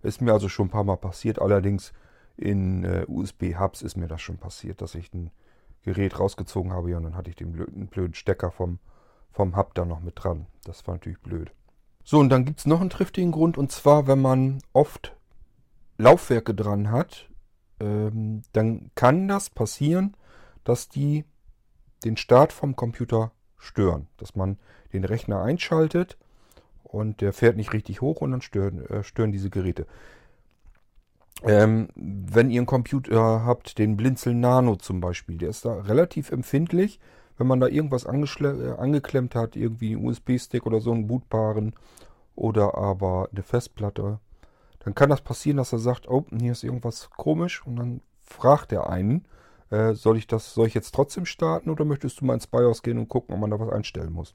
Ist 0.04 0.22
mir 0.22 0.34
also 0.34 0.50
schon 0.50 0.68
ein 0.68 0.72
paar 0.72 0.84
Mal 0.84 0.98
passiert. 0.98 1.40
Allerdings 1.40 1.94
in 2.38 2.84
äh, 2.84 3.06
USB-Hubs 3.08 3.82
ist 3.82 3.98
mir 3.98 4.08
das 4.08 4.22
schon 4.22 4.38
passiert, 4.38 4.82
dass 4.82 4.96
ich 4.96 5.14
ein 5.14 5.32
Gerät 5.82 6.20
rausgezogen 6.20 6.74
habe 6.74 6.92
ja, 6.92 6.98
und 6.98 7.04
dann 7.04 7.16
hatte 7.16 7.30
ich 7.30 7.36
den 7.36 7.52
blöden, 7.52 7.88
blöden 7.88 8.14
Stecker 8.14 8.52
vom, 8.52 8.80
vom 9.32 9.56
Hub 9.56 9.74
da 9.74 9.86
noch 9.86 10.02
mit 10.02 10.22
dran. 10.24 10.46
Das 10.66 10.86
war 10.86 10.96
natürlich 10.96 11.20
blöd. 11.20 11.52
So, 12.04 12.20
und 12.20 12.30
dann 12.30 12.46
gibt 12.46 12.60
es 12.60 12.66
noch 12.66 12.82
einen 12.82 12.90
triftigen 12.90 13.32
Grund 13.32 13.58
und 13.58 13.72
zwar, 13.72 14.08
wenn 14.08 14.22
man 14.22 14.60
oft 14.74 15.16
Laufwerke 15.98 16.54
dran 16.54 16.92
hat, 16.92 17.30
ähm, 17.80 18.44
dann 18.54 18.92
kann 18.96 19.28
das 19.28 19.50
passieren, 19.50 20.16
dass 20.64 20.90
die 20.90 21.26
den 22.04 22.18
Start 22.18 22.54
vom 22.54 22.76
Computer 22.76 23.32
stören. 23.58 24.08
Dass 24.18 24.36
man 24.36 24.58
den 24.94 25.04
Rechner 25.04 25.42
einschaltet 25.42 26.18
und 26.88 27.22
der 27.22 27.34
fährt 27.34 27.58
nicht 27.58 27.74
richtig 27.74 28.02
hoch 28.02 28.22
und 28.22 28.32
dann 28.32 28.42
stören, 28.42 28.86
äh, 28.86 29.04
stören 29.04 29.32
diese 29.32 29.50
Geräte. 29.50 29.86
Ähm, 31.44 31.90
wenn 31.96 32.50
ihr 32.50 32.62
einen 32.62 32.66
Computer 32.66 33.46
habt, 33.46 33.78
den 33.78 33.96
Blinzel 33.96 34.34
Nano 34.34 34.76
zum 34.76 35.02
Beispiel, 35.02 35.38
der 35.38 35.50
ist 35.50 35.66
da 35.66 35.74
relativ 35.82 36.32
empfindlich. 36.32 37.00
Wenn 37.38 37.46
man 37.46 37.60
da 37.60 37.68
irgendwas 37.68 38.06
äh, 38.06 38.76
angeklemmt 38.78 39.36
hat, 39.36 39.56
irgendwie 39.56 39.96
einen 39.96 40.06
USB-Stick 40.06 40.66
oder 40.66 40.80
so 40.80 40.92
einen 40.92 41.08
bootbaren 41.08 41.76
oder 42.36 42.76
aber 42.76 43.30
eine 43.32 43.44
Festplatte, 43.44 44.20
dann 44.80 44.96
kann 44.96 45.10
das 45.10 45.22
passieren, 45.22 45.58
dass 45.58 45.74
er 45.74 45.80
sagt, 45.80 46.08
oh, 46.08 46.26
hier 46.40 46.54
ist 46.54 46.64
irgendwas 46.64 47.10
komisch 47.12 47.64
und 47.66 47.76
dann 47.76 48.02
fragt 48.22 48.72
er 48.72 48.90
einen, 48.90 49.26
äh, 49.70 49.94
soll 49.94 50.18
ich 50.18 50.26
das, 50.26 50.54
soll 50.54 50.68
ich 50.68 50.74
jetzt 50.74 50.96
trotzdem 50.96 51.26
starten 51.26 51.70
oder 51.70 51.86
möchtest 51.86 52.22
du 52.22 52.26
mal 52.26 52.34
ins 52.34 52.48
BIOS 52.48 52.82
gehen 52.82 52.98
und 52.98 53.10
gucken, 53.10 53.36
ob 53.36 53.42
man 53.42 53.52
da 53.52 53.60
was 53.60 53.70
einstellen 53.70 54.14
muss? 54.14 54.34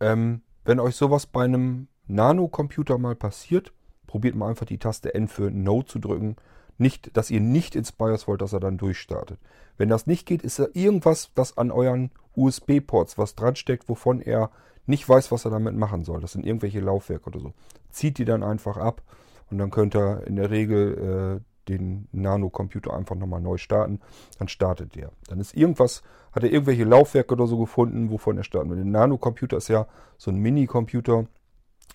Ähm, 0.00 0.42
wenn 0.64 0.80
euch 0.80 0.96
sowas 0.96 1.26
bei 1.26 1.44
einem 1.44 1.88
Nano-Computer 2.06 2.98
mal 2.98 3.14
passiert, 3.14 3.72
probiert 4.06 4.34
mal 4.34 4.50
einfach 4.50 4.66
die 4.66 4.78
Taste 4.78 5.14
N 5.14 5.28
für 5.28 5.50
No 5.50 5.82
zu 5.82 5.98
drücken. 5.98 6.36
Nicht, 6.78 7.16
dass 7.16 7.30
ihr 7.30 7.40
nicht 7.40 7.76
ins 7.76 7.92
BIOS 7.92 8.26
wollt, 8.26 8.42
dass 8.42 8.52
er 8.52 8.60
dann 8.60 8.78
durchstartet. 8.78 9.38
Wenn 9.76 9.88
das 9.88 10.06
nicht 10.06 10.26
geht, 10.26 10.42
ist 10.42 10.58
da 10.58 10.66
irgendwas, 10.72 11.30
das 11.34 11.56
an 11.56 11.70
euren 11.70 12.10
USB-Ports 12.34 13.18
was 13.18 13.34
dran 13.34 13.56
steckt, 13.56 13.88
wovon 13.88 14.20
er 14.20 14.50
nicht 14.86 15.08
weiß, 15.08 15.30
was 15.30 15.44
er 15.44 15.50
damit 15.50 15.76
machen 15.76 16.04
soll. 16.04 16.20
Das 16.20 16.32
sind 16.32 16.44
irgendwelche 16.44 16.80
Laufwerke 16.80 17.26
oder 17.26 17.40
so. 17.40 17.52
Zieht 17.90 18.18
die 18.18 18.24
dann 18.24 18.42
einfach 18.42 18.76
ab 18.76 19.02
und 19.50 19.58
dann 19.58 19.70
könnt 19.70 19.94
ihr 19.94 20.26
in 20.26 20.36
der 20.36 20.50
Regel 20.50 21.40
äh, 21.40 21.51
den 21.68 22.08
Nano-Computer 22.12 22.92
einfach 22.92 23.16
nochmal 23.16 23.40
neu 23.40 23.56
starten. 23.56 24.00
Dann 24.38 24.48
startet 24.48 24.94
der. 24.94 25.12
Dann 25.28 25.40
ist 25.40 25.54
irgendwas, 25.54 26.02
hat 26.32 26.42
er 26.42 26.52
irgendwelche 26.52 26.84
Laufwerke 26.84 27.34
oder 27.34 27.46
so 27.46 27.58
gefunden, 27.58 28.10
wovon 28.10 28.36
er 28.36 28.44
starten 28.44 28.70
will. 28.70 28.76
Der 28.76 28.84
Nano-Computer 28.84 29.56
ist 29.56 29.68
ja 29.68 29.86
so 30.16 30.30
ein 30.30 30.38
Mini-Computer. 30.38 31.26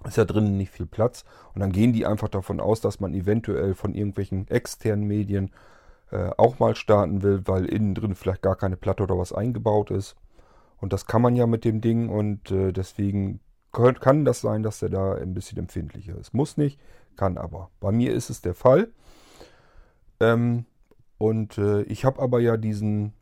Ist 0.05 0.17
ja 0.17 0.25
drinnen 0.25 0.57
nicht 0.57 0.71
viel 0.71 0.85
Platz. 0.85 1.25
Und 1.53 1.61
dann 1.61 1.71
gehen 1.71 1.93
die 1.93 2.05
einfach 2.05 2.29
davon 2.29 2.59
aus, 2.59 2.81
dass 2.81 2.99
man 2.99 3.13
eventuell 3.13 3.73
von 3.73 3.93
irgendwelchen 3.93 4.47
externen 4.47 5.07
Medien 5.07 5.51
äh, 6.11 6.29
auch 6.37 6.59
mal 6.59 6.75
starten 6.75 7.23
will, 7.23 7.41
weil 7.45 7.65
innen 7.65 7.95
drin 7.95 8.15
vielleicht 8.15 8.41
gar 8.41 8.55
keine 8.55 8.77
Platte 8.77 9.03
oder 9.03 9.17
was 9.17 9.33
eingebaut 9.33 9.91
ist. 9.91 10.15
Und 10.79 10.93
das 10.93 11.07
kann 11.07 11.21
man 11.21 11.35
ja 11.35 11.47
mit 11.47 11.65
dem 11.65 11.81
Ding 11.81 12.09
und 12.09 12.51
äh, 12.51 12.71
deswegen 12.71 13.39
kann, 13.71 14.25
das 14.25 14.41
sein, 14.41 14.63
dass 14.63 14.79
der 14.79 14.89
da 14.89 15.15
ein 15.15 15.33
bisschen 15.33 15.57
empfindlicher 15.57 16.17
ist. 16.17 16.33
Muss 16.33 16.57
nicht, 16.57 16.79
kann 17.15 17.37
aber. 17.37 17.69
Bei 17.79 17.91
mir 17.91 18.13
ist 18.13 18.29
es 18.29 18.41
der 18.41 18.53
Fall. 18.53 18.89
Ähm, 20.19 20.65
und 21.17 21.57
äh, 21.57 21.83
ich 21.83 22.05
habe 22.05 22.21
aber 22.21 22.39
ja 22.39 22.57
diesen 22.57 23.13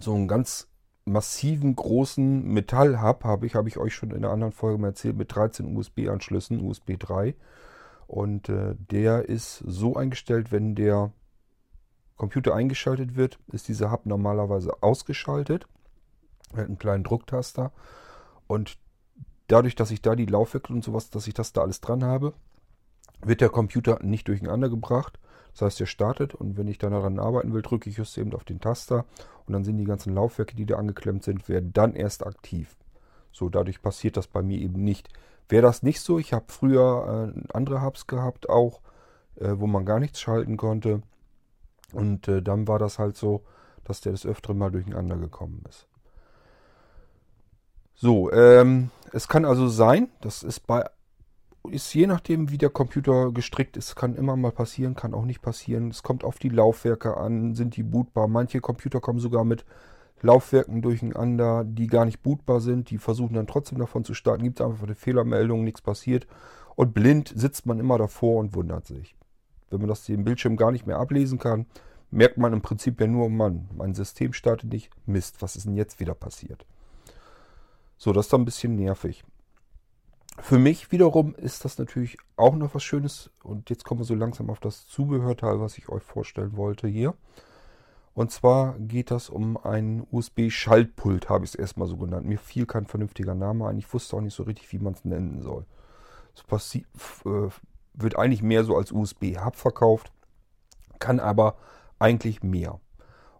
so 0.00 0.14
einen 0.14 0.28
ganz 0.28 0.68
massiven 1.04 1.74
großen 1.74 2.44
Metallhub, 2.44 3.24
habe 3.24 3.46
ich, 3.46 3.54
habe 3.54 3.68
ich 3.68 3.78
euch 3.78 3.94
schon 3.94 4.10
in 4.10 4.18
einer 4.18 4.30
anderen 4.30 4.52
Folge 4.52 4.78
mal 4.78 4.88
erzählt, 4.88 5.16
mit 5.16 5.34
13 5.34 5.74
USB-Anschlüssen, 5.76 6.60
USB 6.60 6.98
3. 6.98 7.34
Und 8.06 8.48
äh, 8.48 8.74
der 8.90 9.28
ist 9.28 9.58
so 9.66 9.96
eingestellt, 9.96 10.52
wenn 10.52 10.74
der 10.74 11.12
Computer 12.16 12.54
eingeschaltet 12.54 13.16
wird, 13.16 13.38
ist 13.52 13.68
dieser 13.68 13.90
Hub 13.90 14.06
normalerweise 14.06 14.82
ausgeschaltet. 14.82 15.66
Er 16.52 16.60
hat 16.60 16.66
einen 16.66 16.78
kleinen 16.78 17.04
Drucktaster. 17.04 17.72
Und 18.46 18.78
dadurch, 19.46 19.76
dass 19.76 19.90
ich 19.90 20.02
da 20.02 20.14
die 20.14 20.26
Laufwerke 20.26 20.72
und 20.72 20.84
sowas, 20.84 21.10
dass 21.10 21.26
ich 21.26 21.34
das 21.34 21.52
da 21.52 21.62
alles 21.62 21.80
dran 21.80 22.04
habe, 22.04 22.34
wird 23.20 23.40
der 23.40 23.50
Computer 23.50 23.98
nicht 24.02 24.28
durcheinander 24.28 24.68
gebracht. 24.68 25.18
Das 25.58 25.66
heißt, 25.66 25.80
er 25.80 25.86
startet 25.86 26.36
und 26.36 26.56
wenn 26.56 26.68
ich 26.68 26.78
dann 26.78 26.92
daran 26.92 27.18
arbeiten 27.18 27.52
will, 27.52 27.62
drücke 27.62 27.90
ich 27.90 27.96
just 27.96 28.16
eben 28.16 28.32
auf 28.32 28.44
den 28.44 28.60
Taster 28.60 29.04
und 29.44 29.54
dann 29.54 29.64
sind 29.64 29.76
die 29.76 29.84
ganzen 29.84 30.14
Laufwerke, 30.14 30.54
die 30.54 30.66
da 30.66 30.76
angeklemmt 30.76 31.24
sind, 31.24 31.48
werden 31.48 31.72
dann 31.72 31.94
erst 31.96 32.24
aktiv. 32.24 32.76
So, 33.32 33.48
dadurch 33.48 33.82
passiert 33.82 34.16
das 34.16 34.28
bei 34.28 34.40
mir 34.40 34.60
eben 34.60 34.84
nicht. 34.84 35.08
Wäre 35.48 35.62
das 35.62 35.82
nicht 35.82 36.00
so, 36.00 36.20
ich 36.20 36.32
habe 36.32 36.44
früher 36.46 37.34
äh, 37.34 37.40
andere 37.52 37.82
Hubs 37.82 38.06
gehabt, 38.06 38.48
auch, 38.48 38.80
äh, 39.34 39.54
wo 39.56 39.66
man 39.66 39.84
gar 39.84 39.98
nichts 39.98 40.20
schalten 40.20 40.56
konnte. 40.56 41.02
Und 41.92 42.28
äh, 42.28 42.40
dann 42.40 42.68
war 42.68 42.78
das 42.78 43.00
halt 43.00 43.16
so, 43.16 43.42
dass 43.82 44.00
der 44.00 44.12
des 44.12 44.26
Öfteren 44.26 44.58
mal 44.58 44.70
durcheinander 44.70 45.16
gekommen 45.16 45.64
ist. 45.68 45.88
So, 47.96 48.30
ähm, 48.30 48.90
es 49.12 49.26
kann 49.26 49.44
also 49.44 49.66
sein, 49.66 50.08
das 50.20 50.44
ist 50.44 50.68
bei 50.68 50.88
ist 51.68 51.92
je 51.94 52.06
nachdem, 52.06 52.50
wie 52.50 52.58
der 52.58 52.70
Computer 52.70 53.32
gestrickt 53.32 53.76
ist, 53.76 53.94
kann 53.96 54.14
immer 54.14 54.36
mal 54.36 54.52
passieren, 54.52 54.94
kann 54.94 55.14
auch 55.14 55.24
nicht 55.24 55.42
passieren. 55.42 55.88
Es 55.90 56.02
kommt 56.02 56.24
auf 56.24 56.38
die 56.38 56.48
Laufwerke 56.48 57.16
an, 57.16 57.54
sind 57.54 57.76
die 57.76 57.82
bootbar. 57.82 58.28
Manche 58.28 58.60
Computer 58.60 59.00
kommen 59.00 59.18
sogar 59.18 59.44
mit 59.44 59.64
Laufwerken 60.20 60.82
durcheinander, 60.82 61.64
die 61.64 61.86
gar 61.86 62.04
nicht 62.04 62.22
bootbar 62.22 62.60
sind. 62.60 62.90
Die 62.90 62.98
versuchen 62.98 63.34
dann 63.34 63.46
trotzdem 63.46 63.78
davon 63.78 64.04
zu 64.04 64.14
starten. 64.14 64.44
Gibt 64.44 64.60
es 64.60 64.66
einfach 64.66 64.84
eine 64.84 64.94
Fehlermeldung, 64.94 65.64
nichts 65.64 65.80
passiert. 65.80 66.26
Und 66.74 66.94
blind 66.94 67.32
sitzt 67.34 67.66
man 67.66 67.80
immer 67.80 67.98
davor 67.98 68.38
und 68.40 68.54
wundert 68.54 68.86
sich. 68.86 69.16
Wenn 69.70 69.80
man 69.80 69.88
das 69.88 70.04
den 70.04 70.24
Bildschirm 70.24 70.56
gar 70.56 70.72
nicht 70.72 70.86
mehr 70.86 70.98
ablesen 70.98 71.38
kann, 71.38 71.66
merkt 72.10 72.38
man 72.38 72.52
im 72.52 72.62
Prinzip 72.62 73.00
ja 73.00 73.06
nur, 73.06 73.28
Mann, 73.28 73.68
mein 73.76 73.94
System 73.94 74.32
startet 74.32 74.72
nicht. 74.72 74.90
Mist, 75.06 75.42
was 75.42 75.56
ist 75.56 75.66
denn 75.66 75.76
jetzt 75.76 76.00
wieder 76.00 76.14
passiert? 76.14 76.64
So, 77.96 78.12
das 78.12 78.26
ist 78.26 78.32
dann 78.32 78.42
ein 78.42 78.46
bisschen 78.46 78.76
nervig. 78.76 79.24
Für 80.40 80.58
mich 80.58 80.92
wiederum 80.92 81.34
ist 81.34 81.64
das 81.64 81.78
natürlich 81.78 82.16
auch 82.36 82.54
noch 82.54 82.74
was 82.74 82.82
Schönes. 82.82 83.30
Und 83.42 83.70
jetzt 83.70 83.84
kommen 83.84 84.00
wir 84.00 84.04
so 84.04 84.14
langsam 84.14 84.50
auf 84.50 84.60
das 84.60 84.86
Zubehörteil, 84.86 85.60
was 85.60 85.78
ich 85.78 85.88
euch 85.88 86.02
vorstellen 86.02 86.56
wollte 86.56 86.88
hier. 86.88 87.14
Und 88.14 88.32
zwar 88.32 88.76
geht 88.78 89.10
das 89.10 89.30
um 89.30 89.56
ein 89.56 90.04
USB-Schaltpult, 90.10 91.28
habe 91.28 91.44
ich 91.44 91.52
es 91.52 91.54
erstmal 91.54 91.86
so 91.86 91.96
genannt. 91.96 92.26
Mir 92.26 92.38
fiel 92.38 92.66
kein 92.66 92.86
vernünftiger 92.86 93.34
Name 93.34 93.68
ein. 93.68 93.78
Ich 93.78 93.92
wusste 93.92 94.16
auch 94.16 94.20
nicht 94.20 94.34
so 94.34 94.42
richtig, 94.42 94.72
wie 94.72 94.80
man 94.80 94.94
es 94.94 95.04
nennen 95.04 95.40
soll. 95.40 95.66
Es 96.34 96.74
äh, 96.74 96.80
wird 97.94 98.18
eigentlich 98.18 98.42
mehr 98.42 98.64
so 98.64 98.76
als 98.76 98.90
USB-Hub 98.90 99.54
verkauft, 99.54 100.12
kann 100.98 101.20
aber 101.20 101.56
eigentlich 102.00 102.42
mehr. 102.42 102.80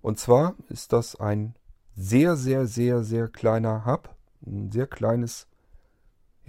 Und 0.00 0.18
zwar 0.18 0.54
ist 0.68 0.92
das 0.92 1.16
ein 1.16 1.56
sehr, 1.96 2.36
sehr, 2.36 2.66
sehr, 2.66 3.02
sehr 3.02 3.26
kleiner 3.26 3.84
Hub. 3.84 4.14
Ein 4.46 4.70
sehr 4.70 4.86
kleines 4.86 5.47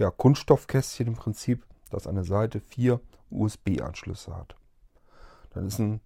ja, 0.00 0.10
Kunststoffkästchen 0.10 1.08
im 1.08 1.14
Prinzip, 1.14 1.64
das 1.90 2.06
an 2.06 2.14
der 2.14 2.24
Seite 2.24 2.58
vier 2.60 3.00
USB-Anschlüsse 3.30 4.34
hat. 4.34 4.56
Dann 5.50 5.66
ist 5.66 5.78
ein 5.78 6.00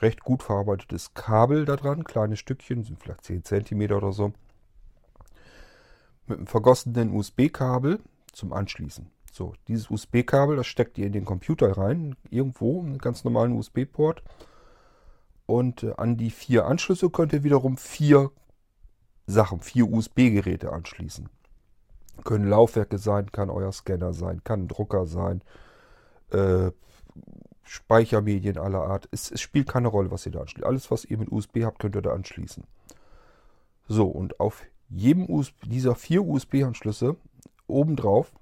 recht 0.00 0.20
gut 0.20 0.44
verarbeitetes 0.44 1.12
Kabel 1.14 1.64
da 1.64 1.74
dran, 1.74 2.04
kleine 2.04 2.36
Stückchen, 2.36 2.84
sind 2.84 3.00
vielleicht 3.00 3.24
10 3.24 3.44
cm 3.44 3.92
oder 3.92 4.12
so, 4.12 4.32
mit 6.28 6.38
einem 6.38 6.46
vergossenen 6.46 7.12
USB-Kabel 7.12 7.98
zum 8.32 8.52
Anschließen. 8.52 9.10
So, 9.32 9.54
dieses 9.66 9.90
USB-Kabel, 9.90 10.56
das 10.56 10.68
steckt 10.68 10.96
ihr 10.96 11.06
in 11.06 11.12
den 11.12 11.24
Computer 11.24 11.76
rein, 11.76 12.14
irgendwo, 12.30 12.80
einen 12.80 12.98
ganz 12.98 13.24
normalen 13.24 13.52
USB-Port. 13.52 14.22
Und 15.46 15.82
äh, 15.82 15.94
an 15.96 16.16
die 16.16 16.30
vier 16.30 16.66
Anschlüsse 16.66 17.10
könnt 17.10 17.32
ihr 17.32 17.42
wiederum 17.42 17.76
vier 17.76 18.30
Sachen, 19.26 19.60
vier 19.60 19.90
USB-Geräte 19.90 20.72
anschließen. 20.72 21.28
Können 22.24 22.48
Laufwerke 22.48 22.98
sein, 22.98 23.32
kann 23.32 23.50
euer 23.50 23.72
Scanner 23.72 24.12
sein, 24.12 24.42
kann 24.44 24.64
ein 24.64 24.68
Drucker 24.68 25.06
sein, 25.06 25.42
äh, 26.30 26.70
Speichermedien 27.64 28.58
aller 28.58 28.82
Art. 28.82 29.08
Es, 29.10 29.30
es, 29.30 29.40
spielt 29.40 29.68
keine 29.68 29.88
Rolle, 29.88 30.10
was 30.10 30.26
ihr 30.26 30.32
da 30.32 30.40
anschließt. 30.40 30.66
Alles, 30.66 30.90
was 30.90 31.04
ihr 31.04 31.18
mit 31.18 31.32
USB 31.32 31.64
habt, 31.64 31.78
könnt 31.78 31.96
ihr 31.96 32.02
da 32.02 32.12
anschließen. 32.12 32.64
So, 33.88 34.06
und 34.08 34.40
auf 34.40 34.62
jedem 34.88 35.28
USB, 35.28 35.54
dieser 35.64 35.94
vier 35.94 36.22
USB-Anschlüsse 36.22 37.16
obendrauf 37.66 38.32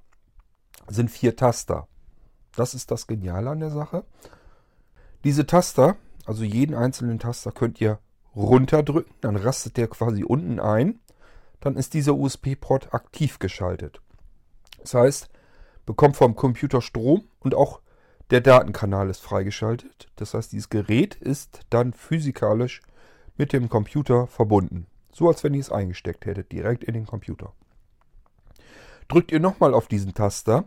sind 0.88 1.10
vier 1.10 1.36
Taster. 1.36 1.86
Das 2.56 2.74
ist 2.74 2.90
das 2.90 3.06
Geniale 3.06 3.50
an 3.50 3.60
der 3.60 3.70
Sache. 3.70 4.04
Diese 5.24 5.46
Taster, 5.46 5.96
also 6.26 6.44
jeden 6.44 6.74
einzelnen 6.74 7.18
Taster, 7.18 7.52
könnt 7.52 7.80
ihr 7.80 7.98
runterdrücken, 8.34 9.14
dann 9.20 9.36
rastet 9.36 9.76
der 9.76 9.88
quasi 9.88 10.24
unten 10.24 10.60
ein 10.60 10.98
dann 11.60 11.76
ist 11.76 11.94
dieser 11.94 12.14
USB-Port 12.14 12.94
aktiv 12.94 13.38
geschaltet. 13.38 14.00
Das 14.80 14.94
heißt, 14.94 15.30
bekommt 15.86 16.16
vom 16.16 16.34
Computer 16.34 16.80
Strom 16.80 17.24
und 17.40 17.54
auch 17.54 17.80
der 18.30 18.40
Datenkanal 18.40 19.10
ist 19.10 19.20
freigeschaltet. 19.20 20.08
Das 20.16 20.34
heißt, 20.34 20.52
dieses 20.52 20.70
Gerät 20.70 21.16
ist 21.16 21.60
dann 21.68 21.92
physikalisch 21.92 22.80
mit 23.36 23.52
dem 23.52 23.68
Computer 23.68 24.26
verbunden. 24.26 24.86
So 25.12 25.28
als 25.28 25.42
wenn 25.44 25.54
ihr 25.54 25.60
es 25.60 25.72
eingesteckt 25.72 26.26
hättet, 26.26 26.52
direkt 26.52 26.84
in 26.84 26.94
den 26.94 27.06
Computer. 27.06 27.52
Drückt 29.08 29.32
ihr 29.32 29.40
nochmal 29.40 29.74
auf 29.74 29.88
diesen 29.88 30.14
Taster, 30.14 30.64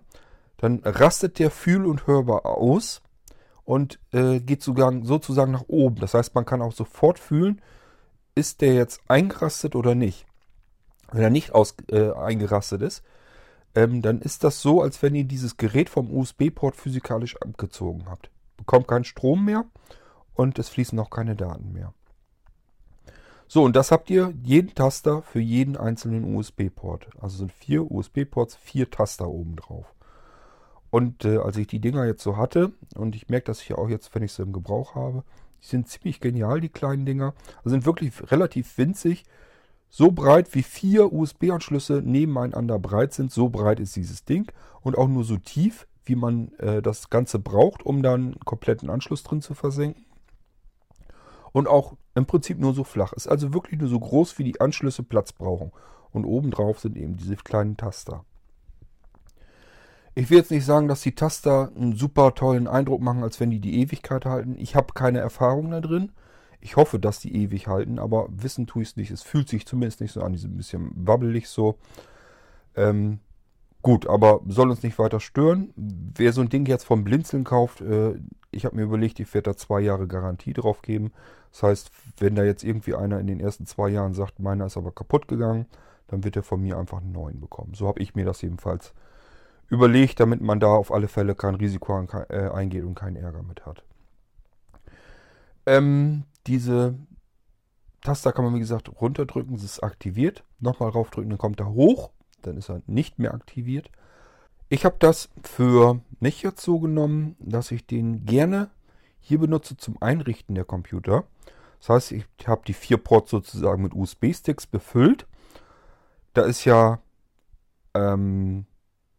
dann 0.57 0.81
rastet 0.83 1.39
der 1.39 1.49
fühl- 1.49 1.85
und 1.85 2.07
hörbar 2.07 2.45
aus 2.45 3.01
und 3.63 3.99
äh, 4.11 4.41
geht 4.41 4.61
sozusagen, 4.61 5.05
sozusagen 5.05 5.53
nach 5.53 5.65
oben. 5.67 5.95
Das 5.95 6.13
heißt, 6.13 6.35
man 6.35 6.45
kann 6.45 6.61
auch 6.61 6.73
sofort 6.73 7.19
fühlen, 7.19 7.61
ist 8.35 8.59
der 8.59 8.73
jetzt 8.73 8.99
eingerastet 9.07 9.75
oder 9.75 9.95
nicht 9.95 10.25
wenn 11.13 11.23
er 11.23 11.29
nicht 11.29 11.53
aus, 11.53 11.75
äh, 11.89 12.11
eingerastet 12.11 12.81
ist, 12.81 13.03
ähm, 13.75 14.01
dann 14.01 14.19
ist 14.19 14.43
das 14.43 14.61
so, 14.61 14.81
als 14.81 15.01
wenn 15.01 15.15
ihr 15.15 15.23
dieses 15.23 15.57
Gerät 15.57 15.89
vom 15.89 16.11
USB-Port 16.11 16.75
physikalisch 16.75 17.37
abgezogen 17.41 18.05
habt. 18.09 18.29
Bekommt 18.57 18.87
keinen 18.87 19.03
Strom 19.03 19.45
mehr 19.45 19.65
und 20.33 20.59
es 20.59 20.69
fließen 20.69 20.99
auch 20.99 21.09
keine 21.09 21.35
Daten 21.35 21.73
mehr. 21.73 21.93
So, 23.47 23.63
und 23.63 23.75
das 23.75 23.91
habt 23.91 24.09
ihr 24.09 24.33
jeden 24.41 24.73
Taster 24.73 25.21
für 25.21 25.39
jeden 25.39 25.77
einzelnen 25.77 26.35
USB-Port. 26.35 27.07
Also 27.19 27.37
sind 27.37 27.51
vier 27.51 27.89
USB-Ports, 27.91 28.55
vier 28.55 28.89
Taster 28.89 29.27
oben 29.27 29.55
drauf. 29.55 29.93
Und 30.89 31.25
äh, 31.25 31.37
als 31.37 31.57
ich 31.57 31.67
die 31.67 31.79
Dinger 31.79 32.05
jetzt 32.05 32.23
so 32.23 32.37
hatte, 32.37 32.71
und 32.95 33.15
ich 33.15 33.29
merke 33.29 33.45
das 33.45 33.59
hier 33.59 33.77
auch 33.77 33.89
jetzt, 33.89 34.13
wenn 34.15 34.23
ich 34.23 34.33
sie 34.33 34.43
im 34.43 34.53
Gebrauch 34.53 34.95
habe, 34.95 35.23
die 35.61 35.67
sind 35.67 35.87
ziemlich 35.87 36.19
genial, 36.19 36.61
die 36.61 36.69
kleinen 36.69 37.05
Dinger. 37.05 37.33
Also 37.57 37.69
sind 37.69 37.85
wirklich 37.85 38.31
relativ 38.31 38.77
winzig. 38.77 39.23
So 39.95 40.11
breit 40.11 40.55
wie 40.55 40.63
vier 40.63 41.13
USB-Anschlüsse 41.13 42.01
nebeneinander 42.03 42.79
breit 42.79 43.13
sind, 43.13 43.31
so 43.31 43.49
breit 43.49 43.79
ist 43.79 43.95
dieses 43.95 44.25
Ding. 44.25 44.51
Und 44.81 44.97
auch 44.97 45.07
nur 45.07 45.23
so 45.23 45.37
tief, 45.37 45.85
wie 46.03 46.15
man 46.15 46.51
äh, 46.53 46.81
das 46.81 47.11
Ganze 47.11 47.37
braucht, 47.37 47.85
um 47.85 48.01
dann 48.01 48.21
einen 48.21 48.39
kompletten 48.39 48.89
Anschluss 48.89 49.21
drin 49.21 49.43
zu 49.43 49.53
versenken. 49.53 50.03
Und 51.51 51.67
auch 51.67 51.95
im 52.15 52.25
Prinzip 52.25 52.57
nur 52.57 52.73
so 52.73 52.83
flach. 52.83 53.13
Ist 53.13 53.27
also 53.27 53.53
wirklich 53.53 53.79
nur 53.79 53.87
so 53.87 53.99
groß, 53.99 54.39
wie 54.39 54.43
die 54.43 54.59
Anschlüsse 54.59 55.03
Platz 55.03 55.31
brauchen. 55.31 55.71
Und 56.09 56.25
obendrauf 56.25 56.79
sind 56.79 56.97
eben 56.97 57.15
diese 57.15 57.35
kleinen 57.35 57.77
Taster. 57.77 58.25
Ich 60.15 60.31
will 60.31 60.39
jetzt 60.39 60.49
nicht 60.49 60.65
sagen, 60.65 60.87
dass 60.87 61.01
die 61.01 61.13
Taster 61.13 61.71
einen 61.75 61.95
super 61.95 62.33
tollen 62.33 62.67
Eindruck 62.67 63.01
machen, 63.01 63.21
als 63.21 63.39
wenn 63.39 63.51
die 63.51 63.59
die 63.59 63.79
Ewigkeit 63.79 64.25
halten. 64.25 64.55
Ich 64.57 64.75
habe 64.75 64.95
keine 64.95 65.19
Erfahrung 65.19 65.69
da 65.69 65.81
drin. 65.81 66.11
Ich 66.61 66.75
hoffe, 66.75 66.99
dass 66.99 67.19
die 67.19 67.35
ewig 67.35 67.67
halten, 67.67 67.99
aber 67.99 68.27
wissen 68.29 68.67
tue 68.67 68.83
ich 68.83 68.89
es 68.89 68.95
nicht. 68.95 69.11
Es 69.11 69.21
fühlt 69.21 69.49
sich 69.49 69.65
zumindest 69.65 70.01
nicht 70.01 70.11
so 70.11 70.21
an, 70.21 70.33
die 70.33 70.39
sind 70.39 70.53
ein 70.53 70.57
bisschen 70.57 70.91
wabbelig 70.95 71.49
so. 71.49 71.77
Ähm, 72.75 73.19
gut, 73.81 74.07
aber 74.07 74.41
soll 74.47 74.69
uns 74.69 74.83
nicht 74.83 74.97
weiter 74.99 75.19
stören. 75.19 75.73
Wer 75.75 76.33
so 76.33 76.41
ein 76.41 76.49
Ding 76.49 76.65
jetzt 76.65 76.85
vom 76.85 77.03
Blinzeln 77.03 77.43
kauft, 77.43 77.81
äh, 77.81 78.15
ich 78.51 78.65
habe 78.65 78.75
mir 78.75 78.83
überlegt, 78.83 79.19
ich 79.19 79.33
werde 79.33 79.51
da 79.51 79.57
zwei 79.57 79.81
Jahre 79.81 80.07
Garantie 80.07 80.53
drauf 80.53 80.81
geben. 80.81 81.11
Das 81.51 81.63
heißt, 81.63 81.91
wenn 82.17 82.35
da 82.35 82.43
jetzt 82.43 82.63
irgendwie 82.63 82.95
einer 82.95 83.19
in 83.19 83.27
den 83.27 83.39
ersten 83.39 83.65
zwei 83.65 83.89
Jahren 83.89 84.13
sagt, 84.13 84.39
meiner 84.39 84.65
ist 84.65 84.77
aber 84.77 84.91
kaputt 84.91 85.27
gegangen, 85.27 85.65
dann 86.07 86.23
wird 86.23 86.35
er 86.35 86.43
von 86.43 86.61
mir 86.61 86.77
einfach 86.77 86.99
einen 86.99 87.11
neuen 87.11 87.39
bekommen. 87.39 87.73
So 87.73 87.87
habe 87.87 88.01
ich 88.01 88.15
mir 88.15 88.25
das 88.25 88.41
jedenfalls 88.41 88.93
überlegt, 89.69 90.19
damit 90.19 90.41
man 90.41 90.59
da 90.59 90.67
auf 90.67 90.91
alle 90.91 91.07
Fälle 91.07 91.35
kein 91.35 91.55
Risiko 91.55 91.99
äh, 92.29 92.49
eingeht 92.49 92.83
und 92.83 92.95
keinen 92.95 93.15
Ärger 93.15 93.43
mit 93.43 93.65
hat. 93.65 93.83
Ähm, 95.65 96.23
diese 96.47 96.95
Taster 98.01 98.33
kann 98.33 98.45
man, 98.45 98.55
wie 98.55 98.59
gesagt, 98.59 98.89
runterdrücken, 99.01 99.55
es 99.55 99.63
ist 99.63 99.83
aktiviert. 99.83 100.43
Nochmal 100.59 100.89
raufdrücken, 100.89 101.29
dann 101.29 101.39
kommt 101.39 101.59
er 101.59 101.73
hoch, 101.73 102.11
dann 102.41 102.57
ist 102.57 102.69
er 102.69 102.81
nicht 102.85 103.19
mehr 103.19 103.33
aktiviert. 103.33 103.89
Ich 104.69 104.85
habe 104.85 104.95
das 104.99 105.29
für 105.43 106.01
mich 106.19 106.41
jetzt 106.41 106.63
so 106.63 106.79
genommen, 106.79 107.35
dass 107.39 107.71
ich 107.71 107.85
den 107.85 108.25
gerne 108.25 108.71
hier 109.19 109.39
benutze 109.39 109.77
zum 109.77 110.01
Einrichten 110.01 110.55
der 110.55 110.65
Computer. 110.65 111.25
Das 111.79 111.89
heißt, 111.89 112.11
ich 112.13 112.25
habe 112.45 112.63
die 112.67 112.73
vier 112.73 112.97
Ports 112.97 113.31
sozusagen 113.31 113.81
mit 113.83 113.93
USB-Sticks 113.93 114.67
befüllt. 114.67 115.27
Da 116.33 116.43
ist 116.43 116.65
ja, 116.65 116.99
ähm, 117.93 118.65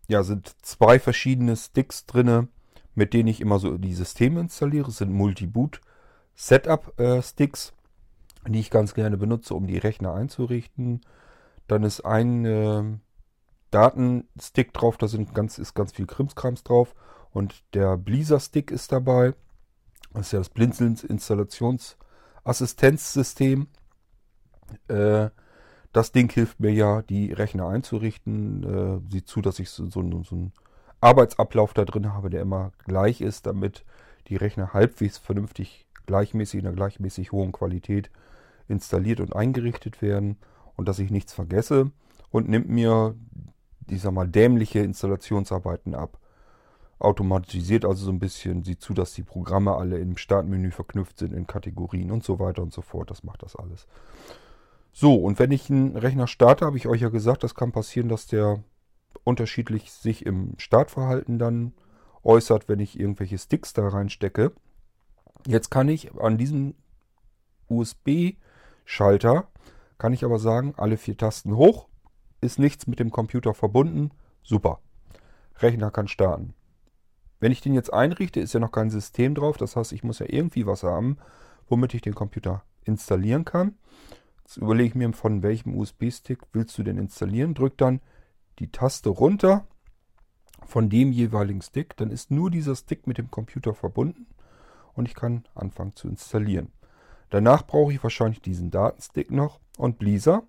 ja, 0.08 0.22
sind 0.22 0.54
zwei 0.62 0.98
verschiedene 0.98 1.56
Sticks 1.56 2.04
drin, 2.04 2.48
mit 2.94 3.14
denen 3.14 3.28
ich 3.28 3.40
immer 3.40 3.58
so 3.58 3.78
die 3.78 3.94
Systeme 3.94 4.40
installiere. 4.40 4.86
Das 4.86 4.98
sind 4.98 5.12
Multi-Boot-Setup-Sticks, 6.34 7.72
die 8.46 8.60
ich 8.60 8.70
ganz 8.70 8.92
gerne 8.94 9.16
benutze, 9.16 9.54
um 9.54 9.66
die 9.66 9.78
Rechner 9.78 10.12
einzurichten. 10.14 11.00
Dann 11.66 11.82
ist 11.82 12.04
ein 12.04 12.44
äh, 12.44 12.84
Datenstick 13.70 14.74
drauf, 14.74 14.98
da 14.98 15.08
sind 15.08 15.34
ganz, 15.34 15.56
ist 15.58 15.74
ganz 15.74 15.92
viel 15.92 16.06
Krimskrams 16.06 16.62
drauf. 16.62 16.94
Und 17.30 17.64
der 17.74 17.96
Bleaser-Stick 17.96 18.70
ist 18.70 18.92
dabei. 18.92 19.34
Das 20.12 20.26
ist 20.26 20.32
ja 20.32 20.40
das 20.40 20.50
Blinzelns 20.50 21.02
Installationsassistenzsystem. 21.02 23.68
Äh, 24.88 25.30
das 25.92 26.12
Ding 26.12 26.30
hilft 26.30 26.60
mir 26.60 26.72
ja, 26.72 27.00
die 27.02 27.32
Rechner 27.32 27.68
einzurichten. 27.68 28.62
Äh, 28.62 29.00
sieht 29.10 29.26
zu, 29.28 29.40
dass 29.40 29.58
ich 29.58 29.70
so, 29.70 29.86
so, 29.86 30.02
so 30.22 30.34
einen 30.34 30.52
Arbeitsablauf 31.00 31.72
da 31.74 31.84
drin 31.84 32.12
habe, 32.12 32.30
der 32.30 32.42
immer 32.42 32.70
gleich 32.84 33.20
ist, 33.20 33.46
damit 33.46 33.84
die 34.28 34.36
Rechner 34.36 34.72
halbwegs 34.72 35.18
vernünftig 35.18 35.88
gleichmäßig 36.06 36.60
in 36.60 36.66
einer 36.66 36.76
gleichmäßig 36.76 37.32
hohen 37.32 37.52
Qualität 37.52 38.10
installiert 38.68 39.20
und 39.20 39.34
eingerichtet 39.34 40.02
werden 40.02 40.36
und 40.76 40.88
dass 40.88 40.98
ich 40.98 41.10
nichts 41.10 41.32
vergesse 41.32 41.90
und 42.30 42.48
nimmt 42.48 42.68
mir, 42.68 43.14
ich 43.88 44.02
sag 44.02 44.12
mal, 44.12 44.28
dämliche 44.28 44.80
Installationsarbeiten 44.80 45.94
ab 45.94 46.18
automatisiert 46.98 47.84
also 47.84 48.06
so 48.06 48.10
ein 48.10 48.18
bisschen, 48.18 48.64
sieht 48.64 48.80
zu, 48.80 48.94
dass 48.94 49.12
die 49.14 49.22
Programme 49.22 49.76
alle 49.76 49.98
im 49.98 50.16
Startmenü 50.16 50.70
verknüpft 50.70 51.18
sind 51.18 51.32
in 51.32 51.46
Kategorien 51.46 52.10
und 52.10 52.24
so 52.24 52.38
weiter 52.38 52.62
und 52.62 52.72
so 52.72 52.82
fort. 52.82 53.10
Das 53.10 53.22
macht 53.22 53.42
das 53.42 53.56
alles. 53.56 53.86
So, 54.92 55.14
und 55.16 55.38
wenn 55.38 55.50
ich 55.50 55.70
einen 55.70 55.96
Rechner 55.96 56.26
starte, 56.26 56.64
habe 56.64 56.76
ich 56.76 56.86
euch 56.86 57.00
ja 57.00 57.08
gesagt, 57.08 57.42
das 57.42 57.54
kann 57.54 57.72
passieren, 57.72 58.08
dass 58.08 58.26
der 58.26 58.62
unterschiedlich 59.24 59.92
sich 59.92 60.24
im 60.24 60.54
Startverhalten 60.56 61.38
dann 61.38 61.72
äußert, 62.22 62.68
wenn 62.68 62.80
ich 62.80 62.98
irgendwelche 62.98 63.38
Sticks 63.38 63.72
da 63.72 63.88
reinstecke. 63.88 64.52
Jetzt 65.46 65.70
kann 65.70 65.88
ich 65.88 66.14
an 66.14 66.38
diesem 66.38 66.74
USB-Schalter, 67.68 69.48
kann 69.98 70.12
ich 70.12 70.24
aber 70.24 70.38
sagen, 70.38 70.74
alle 70.76 70.96
vier 70.96 71.16
Tasten 71.16 71.56
hoch, 71.56 71.88
ist 72.40 72.58
nichts 72.58 72.86
mit 72.86 72.98
dem 72.98 73.10
Computer 73.10 73.52
verbunden, 73.52 74.10
super. 74.42 74.80
Rechner 75.58 75.90
kann 75.90 76.08
starten. 76.08 76.54
Wenn 77.40 77.52
ich 77.52 77.60
den 77.60 77.74
jetzt 77.74 77.92
einrichte, 77.92 78.40
ist 78.40 78.54
ja 78.54 78.60
noch 78.60 78.72
kein 78.72 78.90
System 78.90 79.34
drauf. 79.34 79.58
Das 79.58 79.76
heißt, 79.76 79.92
ich 79.92 80.02
muss 80.02 80.18
ja 80.18 80.26
irgendwie 80.28 80.66
was 80.66 80.82
haben, 80.82 81.18
womit 81.68 81.92
ich 81.94 82.00
den 82.00 82.14
Computer 82.14 82.64
installieren 82.84 83.44
kann. 83.44 83.76
Jetzt 84.38 84.56
überlege 84.56 84.88
ich 84.88 84.94
mir, 84.94 85.12
von 85.12 85.42
welchem 85.42 85.76
USB-Stick 85.76 86.40
willst 86.52 86.76
du 86.78 86.82
denn 86.82 86.96
installieren. 86.96 87.54
Drück 87.54 87.76
dann 87.76 88.00
die 88.58 88.70
Taste 88.70 89.10
runter 89.10 89.66
von 90.64 90.88
dem 90.88 91.12
jeweiligen 91.12 91.60
Stick. 91.60 91.96
Dann 91.98 92.10
ist 92.10 92.30
nur 92.30 92.50
dieser 92.50 92.76
Stick 92.76 93.06
mit 93.06 93.18
dem 93.18 93.30
Computer 93.30 93.74
verbunden 93.74 94.26
und 94.94 95.08
ich 95.08 95.14
kann 95.14 95.44
anfangen 95.54 95.94
zu 95.94 96.08
installieren. 96.08 96.70
Danach 97.30 97.66
brauche 97.66 97.92
ich 97.92 98.02
wahrscheinlich 98.02 98.40
diesen 98.42 98.70
Datenstick 98.70 99.30
noch 99.30 99.60
und 99.76 99.98
Bleaser. 99.98 100.44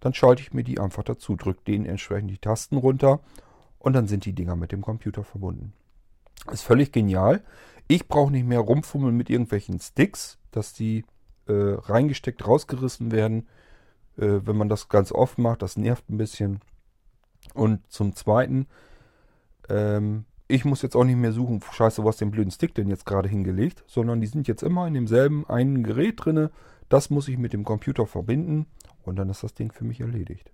Dann 0.00 0.14
schalte 0.14 0.42
ich 0.42 0.52
mir 0.52 0.64
die 0.64 0.80
einfach 0.80 1.02
dazu, 1.02 1.36
drücke 1.36 1.62
den 1.64 1.86
entsprechend 1.86 2.30
die 2.30 2.38
Tasten 2.38 2.76
runter 2.76 3.20
und 3.78 3.92
dann 3.92 4.08
sind 4.08 4.24
die 4.24 4.32
Dinger 4.32 4.56
mit 4.56 4.72
dem 4.72 4.82
Computer 4.82 5.24
verbunden. 5.24 5.72
Ist 6.50 6.62
völlig 6.62 6.92
genial. 6.92 7.42
Ich 7.86 8.08
brauche 8.08 8.32
nicht 8.32 8.46
mehr 8.46 8.60
rumfummeln 8.60 9.16
mit 9.16 9.30
irgendwelchen 9.30 9.78
Sticks, 9.78 10.38
dass 10.50 10.72
die 10.72 11.04
äh, 11.46 11.52
reingesteckt, 11.52 12.46
rausgerissen 12.46 13.12
werden. 13.12 13.46
Äh, 14.16 14.40
wenn 14.44 14.56
man 14.56 14.68
das 14.68 14.88
ganz 14.88 15.12
oft 15.12 15.38
macht, 15.38 15.62
das 15.62 15.76
nervt 15.76 16.08
ein 16.10 16.18
bisschen. 16.18 16.60
Und 17.52 17.90
zum 17.90 18.14
Zweiten, 18.14 18.66
ähm, 19.68 20.24
ich 20.46 20.64
muss 20.64 20.82
jetzt 20.82 20.96
auch 20.96 21.04
nicht 21.04 21.16
mehr 21.16 21.32
suchen, 21.32 21.60
scheiße, 21.62 22.02
wo 22.02 22.08
hast 22.08 22.20
den 22.20 22.30
blöden 22.30 22.50
Stick 22.50 22.74
denn 22.74 22.88
jetzt 22.88 23.06
gerade 23.06 23.28
hingelegt, 23.28 23.82
sondern 23.86 24.20
die 24.20 24.26
sind 24.26 24.46
jetzt 24.46 24.62
immer 24.62 24.86
in 24.86 24.94
demselben 24.94 25.46
einen 25.48 25.82
Gerät 25.82 26.24
drinne. 26.24 26.50
Das 26.88 27.10
muss 27.10 27.28
ich 27.28 27.38
mit 27.38 27.52
dem 27.52 27.64
Computer 27.64 28.06
verbinden 28.06 28.66
und 29.04 29.16
dann 29.16 29.30
ist 29.30 29.42
das 29.42 29.54
Ding 29.54 29.72
für 29.72 29.84
mich 29.84 30.00
erledigt. 30.00 30.50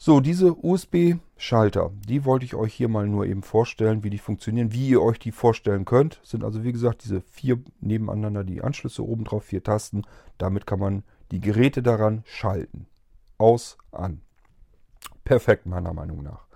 So, 0.00 0.20
diese 0.20 0.54
USB-Schalter, 0.64 1.90
die 2.08 2.24
wollte 2.24 2.44
ich 2.44 2.54
euch 2.54 2.72
hier 2.72 2.88
mal 2.88 3.08
nur 3.08 3.26
eben 3.26 3.42
vorstellen, 3.42 4.04
wie 4.04 4.10
die 4.10 4.18
funktionieren, 4.18 4.72
wie 4.72 4.90
ihr 4.90 5.02
euch 5.02 5.18
die 5.18 5.32
vorstellen 5.32 5.84
könnt. 5.84 6.20
Sind 6.22 6.44
also 6.44 6.62
wie 6.62 6.72
gesagt 6.72 7.02
diese 7.04 7.20
vier 7.20 7.58
nebeneinander 7.80 8.44
die 8.44 8.62
Anschlüsse 8.62 9.04
oben 9.04 9.24
drauf, 9.24 9.44
vier 9.44 9.64
Tasten. 9.64 10.02
Damit 10.38 10.66
kann 10.66 10.78
man 10.78 11.02
die 11.32 11.40
Geräte 11.40 11.82
daran 11.82 12.22
schalten. 12.26 12.86
Aus, 13.38 13.76
an. 13.90 14.20
Perfekt 15.24 15.66
meiner 15.66 15.92
Meinung 15.92 16.22
nach. 16.22 16.47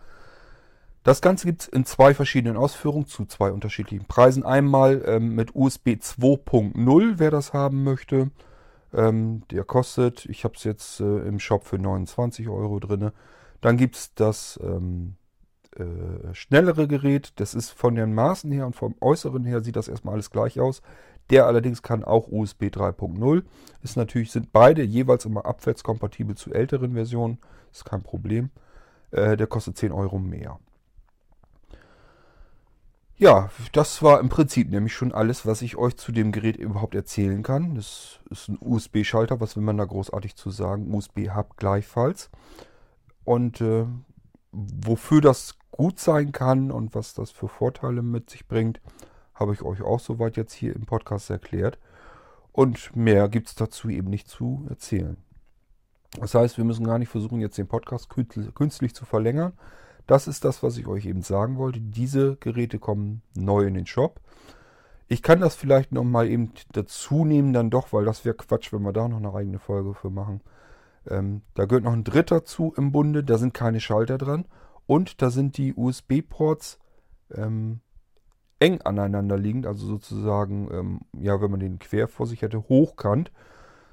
Das 1.02 1.20
Ganze 1.20 1.46
gibt 1.46 1.62
es 1.62 1.68
in 1.68 1.84
zwei 1.84 2.14
verschiedenen 2.14 2.56
Ausführungen 2.56 3.06
zu 3.06 3.24
zwei 3.26 3.50
unterschiedlichen 3.50 4.06
Preisen. 4.06 4.44
Einmal 4.44 5.02
ähm, 5.04 5.34
mit 5.34 5.54
USB 5.54 5.88
2.0, 5.88 7.14
wer 7.16 7.30
das 7.32 7.52
haben 7.52 7.82
möchte. 7.82 8.30
Ähm, 8.94 9.42
der 9.50 9.64
kostet, 9.64 10.26
ich 10.26 10.44
habe 10.44 10.54
es 10.56 10.62
jetzt 10.62 11.00
äh, 11.00 11.26
im 11.26 11.40
Shop 11.40 11.64
für 11.64 11.78
29 11.78 12.48
Euro 12.48 12.78
drin. 12.78 13.10
Dann 13.60 13.76
gibt 13.76 13.96
es 13.96 14.14
das 14.14 14.60
ähm, 14.62 15.16
äh, 15.76 16.34
schnellere 16.34 16.86
Gerät. 16.86 17.32
Das 17.36 17.54
ist 17.54 17.70
von 17.70 17.96
den 17.96 18.14
Maßen 18.14 18.52
her 18.52 18.66
und 18.66 18.76
vom 18.76 18.94
Äußeren 19.00 19.44
her 19.44 19.62
sieht 19.62 19.76
das 19.76 19.88
erstmal 19.88 20.14
alles 20.14 20.30
gleich 20.30 20.60
aus. 20.60 20.82
Der 21.30 21.46
allerdings 21.46 21.82
kann 21.82 22.04
auch 22.04 22.28
USB 22.28 22.64
3.0. 22.64 23.42
Ist 23.82 23.96
natürlich, 23.96 24.30
sind 24.30 24.52
beide 24.52 24.82
jeweils 24.82 25.24
immer 25.24 25.46
abwärtskompatibel 25.46 26.36
zu 26.36 26.52
älteren 26.52 26.92
Versionen. 26.94 27.38
Ist 27.72 27.84
kein 27.84 28.02
Problem. 28.02 28.50
Äh, 29.10 29.36
der 29.36 29.48
kostet 29.48 29.76
10 29.78 29.90
Euro 29.90 30.20
mehr. 30.20 30.60
Ja, 33.16 33.51
das 33.72 34.03
war 34.03 34.20
im 34.20 34.29
Prinzip 34.29 34.70
nämlich 34.70 34.94
schon 34.94 35.12
alles, 35.12 35.46
was 35.46 35.62
ich 35.62 35.77
euch 35.77 35.96
zu 35.96 36.12
dem 36.12 36.33
Gerät 36.33 36.57
überhaupt 36.57 36.94
erzählen 36.94 37.42
kann. 37.42 37.77
Das 37.77 38.20
ist 38.31 38.48
ein 38.48 38.59
USB-Schalter, 38.61 39.40
was 39.40 39.55
will 39.57 39.62
man 39.62 39.77
da 39.77 39.85
großartig 39.85 40.35
zu 40.35 40.51
sagen? 40.51 40.92
USB-Hub 40.92 41.57
gleichfalls. 41.57 42.31
Und 43.25 43.61
äh, 43.61 43.87
wofür 44.51 45.20
das 45.20 45.55
gut 45.70 45.98
sein 46.01 46.33
kann 46.33 46.70
und 46.70 46.94
was 46.94 47.14
das 47.14 47.31
für 47.31 47.48
Vorteile 47.48 48.03
mit 48.03 48.31
sich 48.31 48.46
bringt, 48.46 48.81
habe 49.35 49.55
ich 49.55 49.62
euch 49.62 49.83
auch 49.83 50.01
soweit 50.01 50.37
jetzt 50.37 50.53
hier 50.53 50.75
im 50.75 50.87
Podcast 50.87 51.31
erklärt. 51.31 51.79
Und 52.53 52.94
mehr 52.94 53.29
gibt 53.29 53.48
es 53.48 53.55
dazu 53.55 53.88
eben 53.88 54.11
nicht 54.11 54.29
zu 54.29 54.66
erzählen. 54.68 55.16
Das 56.20 56.35
heißt, 56.35 56.59
wir 56.59 56.64
müssen 56.64 56.85
gar 56.85 56.98
nicht 56.98 57.09
versuchen, 57.09 57.40
jetzt 57.40 57.57
den 57.57 57.68
Podcast 57.68 58.09
künstlich 58.11 58.94
zu 58.94 59.07
verlängern, 59.07 59.55
das 60.06 60.28
ist 60.28 60.44
das, 60.44 60.62
was 60.62 60.76
ich 60.76 60.86
euch 60.86 61.06
eben 61.06 61.22
sagen 61.22 61.56
wollte. 61.56 61.80
Diese 61.80 62.36
Geräte 62.36 62.78
kommen 62.78 63.22
neu 63.34 63.64
in 63.64 63.74
den 63.74 63.86
Shop. 63.86 64.20
Ich 65.08 65.22
kann 65.22 65.40
das 65.40 65.54
vielleicht 65.54 65.92
nochmal 65.92 66.28
eben 66.28 66.52
dazu 66.72 67.24
nehmen, 67.24 67.52
dann 67.52 67.70
doch, 67.70 67.92
weil 67.92 68.04
das 68.04 68.24
wäre 68.24 68.34
Quatsch, 68.34 68.72
wenn 68.72 68.82
wir 68.82 68.92
da 68.92 69.08
noch 69.08 69.18
eine 69.18 69.34
eigene 69.34 69.58
Folge 69.58 69.94
für 69.94 70.10
machen. 70.10 70.40
Ähm, 71.06 71.42
da 71.54 71.66
gehört 71.66 71.84
noch 71.84 71.92
ein 71.92 72.04
dritter 72.04 72.44
zu 72.44 72.72
im 72.76 72.92
Bunde, 72.92 73.24
da 73.24 73.36
sind 73.36 73.54
keine 73.54 73.80
Schalter 73.80 74.18
dran 74.18 74.46
und 74.86 75.20
da 75.20 75.30
sind 75.30 75.58
die 75.58 75.74
USB-Ports 75.74 76.78
ähm, 77.34 77.80
eng 78.58 78.80
aneinander 78.82 79.36
liegend, 79.36 79.66
also 79.66 79.86
sozusagen, 79.86 80.68
ähm, 80.72 81.00
ja, 81.18 81.40
wenn 81.40 81.50
man 81.50 81.60
den 81.60 81.78
quer 81.78 82.06
vor 82.06 82.26
sich 82.26 82.42
hätte, 82.42 82.68
hochkant, 82.68 83.32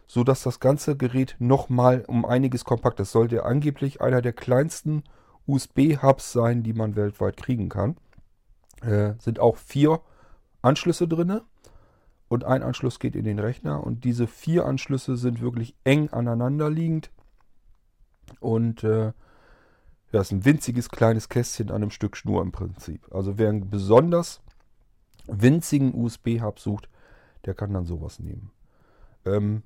sodass 0.06 0.44
das 0.44 0.60
ganze 0.60 0.96
Gerät 0.96 1.36
nochmal 1.40 2.04
um 2.08 2.26
einiges 2.26 2.66
kompakter 2.66 3.04
ist. 3.04 3.12
Sollte 3.12 3.44
angeblich 3.44 4.02
einer 4.02 4.22
der 4.22 4.34
kleinsten 4.34 5.04
USB-Hubs 5.50 6.32
sein, 6.32 6.64
die 6.64 6.74
man 6.74 6.96
weltweit 6.96 7.38
kriegen 7.38 7.70
kann. 7.70 7.98
Äh, 8.82 9.14
sind 9.20 9.40
auch 9.40 9.58
vier 9.58 10.02
Anschlüsse 10.62 11.08
drin 11.08 11.42
und 12.28 12.44
ein 12.44 12.64
Anschluss 12.64 13.00
geht 13.00 13.16
in 13.16 13.26
den 13.26 13.40
Rechner 13.40 13.84
und 13.84 14.04
diese 14.04 14.28
vier 14.28 14.66
Anschlüsse 14.66 15.18
sind 15.18 15.42
wirklich 15.42 15.76
eng 15.84 16.10
aneinander 16.10 16.70
liegend 16.70 17.12
und 18.40 18.84
äh, 18.84 19.12
ja, 20.12 20.22
ist 20.22 20.32
ein 20.32 20.46
winziges 20.46 20.90
kleines 20.90 21.30
Kästchen 21.30 21.70
an 21.70 21.78
einem 21.78 21.92
Stück 21.92 22.18
Schnur 22.18 22.42
im 22.42 22.52
Prinzip. 22.52 23.08
Also 23.14 23.38
wer 23.38 23.50
einen 23.50 23.70
besonders 23.70 24.42
winzigen 25.28 25.94
USB-Hub 25.94 26.60
sucht, 26.60 26.90
der 27.46 27.54
kann 27.54 27.74
dann 27.74 27.86
sowas 27.86 28.20
nehmen. 28.20 28.52
Ähm, 29.26 29.64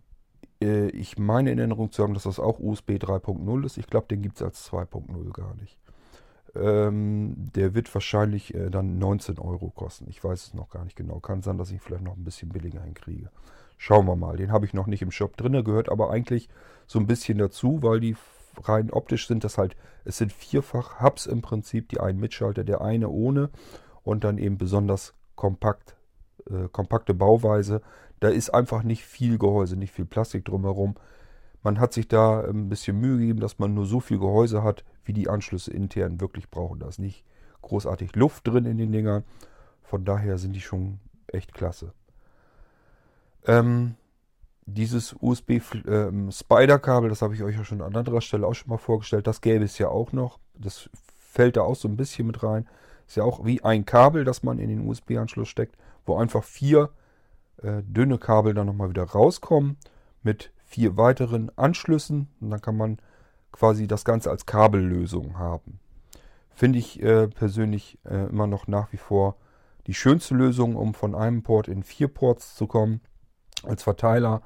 äh, 0.64 0.88
ich 0.88 1.18
meine 1.18 1.52
in 1.52 1.60
Erinnerung 1.60 1.92
zu 1.92 2.04
haben, 2.04 2.14
dass 2.14 2.24
das 2.24 2.40
auch 2.40 2.60
USB 2.60 2.92
3.0 2.92 3.66
ist. 3.66 3.78
Ich 3.78 3.88
glaube, 3.88 4.08
den 4.08 4.22
gibt 4.22 4.38
es 4.38 4.42
als 4.42 4.72
2.0 4.72 5.32
gar 5.34 5.56
nicht. 5.56 5.78
Ähm, 6.56 7.36
der 7.56 7.74
wird 7.74 7.94
wahrscheinlich 7.94 8.54
äh, 8.54 8.70
dann 8.70 9.00
19 9.00 9.40
Euro 9.40 9.70
kosten. 9.70 10.08
Ich 10.10 10.24
weiß 10.24 10.48
es 10.48 10.54
noch 10.54 10.70
gar 10.70 10.84
nicht 10.84 10.96
genau. 10.96 11.20
Kann 11.20 11.42
sein, 11.42 11.58
dass 11.58 11.72
ich 11.72 11.82
vielleicht 11.82 12.04
noch 12.04 12.16
ein 12.16 12.24
bisschen 12.24 12.50
billiger 12.50 12.82
hinkriege. 12.82 13.30
Schauen 13.78 14.06
wir 14.06 14.16
mal. 14.16 14.38
Den 14.38 14.52
habe 14.52 14.66
ich 14.66 14.74
noch 14.74 14.88
nicht 14.88 15.02
im 15.02 15.12
Shop 15.12 15.36
drin. 15.36 15.64
Gehört 15.64 15.90
aber 15.90 16.12
eigentlich 16.12 16.50
so 16.86 17.00
ein 17.00 17.08
bisschen 17.08 17.38
dazu, 17.38 17.82
weil 17.82 18.00
die 18.00 18.16
rein 18.62 18.92
optisch 18.92 19.28
sind 19.28 19.44
das 19.44 19.58
halt, 19.58 19.76
es 20.06 20.18
sind 20.18 20.32
vierfach 20.32 21.02
Hubs 21.02 21.26
im 21.26 21.42
Prinzip, 21.42 21.90
die 21.90 22.00
einen 22.00 22.20
Mitschalter, 22.20 22.64
der 22.64 22.82
eine 22.82 23.10
ohne 23.10 23.50
und 24.04 24.24
dann 24.24 24.38
eben 24.38 24.58
besonders 24.58 25.14
kompakt, 25.36 25.96
äh, 26.50 26.68
kompakte 26.72 27.14
Bauweise. 27.14 27.82
Da 28.24 28.30
ist 28.30 28.52
einfach 28.52 28.84
nicht 28.84 29.04
viel 29.04 29.38
Gehäuse, 29.38 29.76
nicht 29.76 29.92
viel 29.92 30.06
Plastik 30.06 30.46
drumherum. 30.46 30.96
Man 31.62 31.78
hat 31.78 31.92
sich 31.92 32.08
da 32.08 32.40
ein 32.40 32.70
bisschen 32.70 32.98
Mühe 32.98 33.18
gegeben, 33.18 33.42
dass 33.42 33.60
man 33.60 33.74
nur 33.74 33.86
so 33.86 34.00
viel 34.00 34.18
Gehäuse 34.18 34.64
hat, 34.64 34.86
wie 35.04 35.12
die 35.12 35.28
Anschlüsse 35.28 35.74
intern 35.74 36.22
wirklich 36.22 36.50
brauchen. 36.50 36.80
Da 36.80 36.88
ist 36.88 37.00
nicht 37.00 37.26
großartig 37.64 38.16
Luft 38.16 38.48
drin 38.48 38.64
in 38.66 38.78
den 38.78 38.94
Dingern. 38.94 39.26
Von 39.82 40.06
daher 40.06 40.38
sind 40.38 40.54
die 40.54 40.62
schon 40.62 41.02
echt 41.28 41.54
klasse. 41.54 41.92
Ähm, 43.46 43.96
dieses 44.66 45.18
USB 45.20 45.60
ähm, 45.86 46.30
das 46.30 47.22
habe 47.22 47.36
ich 47.36 47.44
euch 47.44 47.58
ja 47.58 47.66
schon 47.66 47.82
an 47.82 47.94
anderer 47.94 48.22
Stelle 48.22 48.48
auch 48.48 48.54
schon 48.54 48.70
mal 48.70 48.78
vorgestellt, 48.78 49.28
das 49.28 49.42
gäbe 49.42 49.66
es 49.66 49.78
ja 49.80 49.90
auch 49.90 50.14
noch. 50.14 50.40
Das 50.58 50.90
fällt 51.20 51.58
da 51.58 51.64
auch 51.64 51.76
so 51.76 51.90
ein 51.90 51.98
bisschen 51.98 52.28
mit 52.28 52.42
rein. 52.42 52.70
Ist 53.06 53.18
ja 53.18 53.26
auch 53.26 53.44
wie 53.44 53.62
ein 53.66 53.86
Kabel, 53.86 54.24
das 54.24 54.44
man 54.44 54.60
in 54.60 54.70
den 54.70 54.88
USB-Anschluss 54.88 55.50
steckt, 55.50 55.76
wo 56.06 56.16
einfach 56.16 56.46
vier 56.46 56.90
äh, 57.62 57.82
dünne 57.84 58.18
Kabel 58.18 58.54
dann 58.54 58.68
nochmal 58.68 58.90
wieder 58.90 59.04
rauskommen 59.04 59.78
mit 60.22 60.52
vier 60.66 60.98
weiteren 60.98 61.52
Anschlüssen. 61.58 62.30
Und 62.40 62.50
dann 62.50 62.62
kann 62.62 62.78
man 62.78 62.98
quasi 63.52 63.88
das 63.88 64.06
Ganze 64.06 64.30
als 64.32 64.46
Kabellösung 64.46 65.38
haben. 65.38 65.80
Finde 66.50 66.80
ich 66.80 67.02
äh, 67.02 67.28
persönlich 67.28 68.00
äh, 68.06 68.28
immer 68.30 68.48
noch 68.48 68.68
nach 68.68 68.92
wie 68.92 68.98
vor 68.98 69.38
die 69.88 69.94
schönste 69.94 70.36
Lösung, 70.36 70.76
um 70.76 70.94
von 70.94 71.16
einem 71.16 71.44
Port 71.44 71.68
in 71.68 71.84
vier 71.84 72.08
Ports 72.08 72.56
zu 72.56 72.68
kommen 72.68 73.02
als 73.64 73.84
Verteiler. 73.84 74.42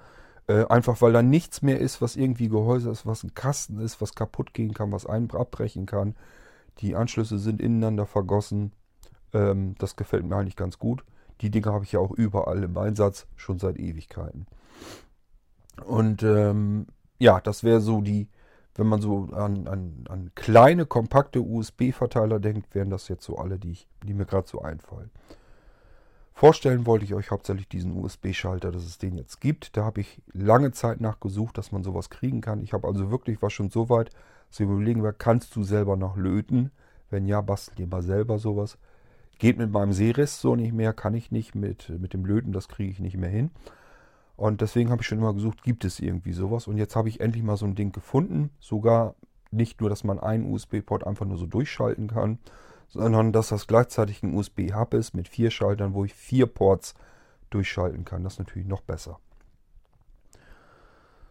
Äh, 0.47 0.65
einfach 0.65 1.01
weil 1.01 1.13
da 1.13 1.21
nichts 1.21 1.61
mehr 1.61 1.79
ist, 1.79 2.01
was 2.01 2.15
irgendwie 2.15 2.47
Gehäuse 2.47 2.89
ist, 2.89 3.05
was 3.05 3.23
ein 3.23 3.33
Kasten 3.33 3.79
ist, 3.79 4.01
was 4.01 4.15
kaputt 4.15 4.53
gehen 4.53 4.73
kann, 4.73 4.91
was 4.91 5.05
einen 5.05 5.29
abbrechen 5.31 5.85
kann. 5.85 6.15
Die 6.79 6.95
Anschlüsse 6.95 7.37
sind 7.37 7.61
ineinander 7.61 8.05
vergossen. 8.05 8.71
Ähm, 9.33 9.75
das 9.77 9.95
gefällt 9.95 10.25
mir 10.25 10.37
eigentlich 10.37 10.55
ganz 10.55 10.79
gut. 10.79 11.03
Die 11.41 11.49
Dinge 11.49 11.71
habe 11.71 11.83
ich 11.83 11.91
ja 11.91 11.99
auch 11.99 12.11
überall 12.11 12.63
im 12.63 12.77
Einsatz, 12.77 13.27
schon 13.35 13.59
seit 13.59 13.77
Ewigkeiten. 13.77 14.47
Und 15.85 16.23
ähm, 16.23 16.87
ja, 17.19 17.39
das 17.39 17.63
wäre 17.63 17.81
so 17.81 18.01
die, 18.01 18.27
wenn 18.75 18.87
man 18.87 19.01
so 19.01 19.29
an, 19.33 19.67
an, 19.67 20.05
an 20.09 20.31
kleine, 20.35 20.85
kompakte 20.85 21.41
USB-Verteiler 21.41 22.39
denkt, 22.39 22.73
wären 22.73 22.89
das 22.89 23.07
jetzt 23.07 23.25
so 23.25 23.37
alle, 23.37 23.59
die, 23.59 23.71
ich, 23.71 23.87
die 24.03 24.13
mir 24.13 24.25
gerade 24.25 24.47
so 24.47 24.61
einfallen. 24.61 25.11
Vorstellen 26.33 26.85
wollte 26.85 27.03
ich 27.03 27.15
euch 27.15 27.31
hauptsächlich 27.31 27.67
diesen 27.67 27.97
USB-Schalter, 27.97 28.71
dass 28.71 28.83
es 28.83 28.99
den 28.99 29.17
jetzt 29.17 29.41
gibt. 29.41 29.75
Da 29.75 29.83
habe 29.83 30.01
ich 30.01 30.21
lange 30.33 30.71
Zeit 30.71 31.01
nachgesucht, 31.01 31.57
dass 31.57 31.71
man 31.71 31.83
sowas 31.83 32.11
kriegen 32.11 32.41
kann. 32.41 32.61
Ich 32.61 32.73
habe 32.73 32.87
also 32.87 33.09
wirklich, 33.09 33.41
war 33.41 33.49
schon 33.49 33.71
so 33.71 33.89
weit, 33.89 34.11
zu 34.51 34.63
überlegen, 34.63 35.01
wer 35.01 35.13
kannst 35.13 35.55
du 35.55 35.63
selber 35.63 35.97
noch 35.97 36.15
löten? 36.15 36.69
Wenn 37.09 37.25
ja, 37.25 37.41
bastel 37.41 37.75
dir 37.75 37.87
mal 37.87 38.03
selber 38.03 38.37
sowas. 38.37 38.77
Geht 39.39 39.57
mit 39.57 39.71
meinem 39.71 39.93
Seerest 39.93 40.41
so 40.41 40.55
nicht 40.55 40.73
mehr, 40.73 40.93
kann 40.93 41.13
ich 41.13 41.31
nicht 41.31 41.55
mit, 41.55 41.89
mit 41.89 42.13
dem 42.13 42.25
Löten, 42.25 42.51
das 42.51 42.67
kriege 42.67 42.91
ich 42.91 42.99
nicht 42.99 43.17
mehr 43.17 43.29
hin. 43.29 43.51
Und 44.35 44.61
deswegen 44.61 44.91
habe 44.91 45.01
ich 45.01 45.07
schon 45.07 45.17
immer 45.17 45.33
gesucht, 45.33 45.63
gibt 45.63 45.83
es 45.83 45.99
irgendwie 45.99 46.33
sowas. 46.33 46.67
Und 46.67 46.77
jetzt 46.77 46.95
habe 46.95 47.09
ich 47.09 47.19
endlich 47.19 47.43
mal 47.43 47.57
so 47.57 47.65
ein 47.65 47.75
Ding 47.75 47.91
gefunden. 47.91 48.51
Sogar 48.59 49.15
nicht 49.51 49.81
nur, 49.81 49.89
dass 49.89 50.03
man 50.03 50.19
einen 50.19 50.51
USB-Port 50.51 51.05
einfach 51.05 51.25
nur 51.25 51.37
so 51.37 51.47
durchschalten 51.47 52.07
kann, 52.07 52.37
sondern 52.87 53.33
dass 53.33 53.49
das 53.49 53.67
gleichzeitig 53.67 54.23
ein 54.23 54.33
USB-Hub 54.35 54.93
ist 54.93 55.13
mit 55.13 55.27
vier 55.27 55.51
Schaltern, 55.51 55.93
wo 55.93 56.05
ich 56.05 56.13
vier 56.13 56.45
Ports 56.45 56.93
durchschalten 57.49 58.05
kann. 58.05 58.23
Das 58.23 58.33
ist 58.33 58.39
natürlich 58.39 58.67
noch 58.67 58.81
besser. 58.81 59.19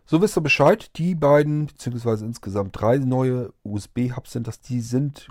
So 0.05 0.23
wisst 0.23 0.37
ihr 0.39 0.43
Bescheid, 0.43 0.91
die 0.97 1.15
beiden, 1.15 1.67
beziehungsweise 1.67 2.25
insgesamt 2.25 2.81
drei 2.81 2.99
neue 2.99 3.53
USB-Hubs 3.65 4.33
sind 4.33 4.47
das, 4.47 4.61
die 4.61 4.81
sind 4.81 5.29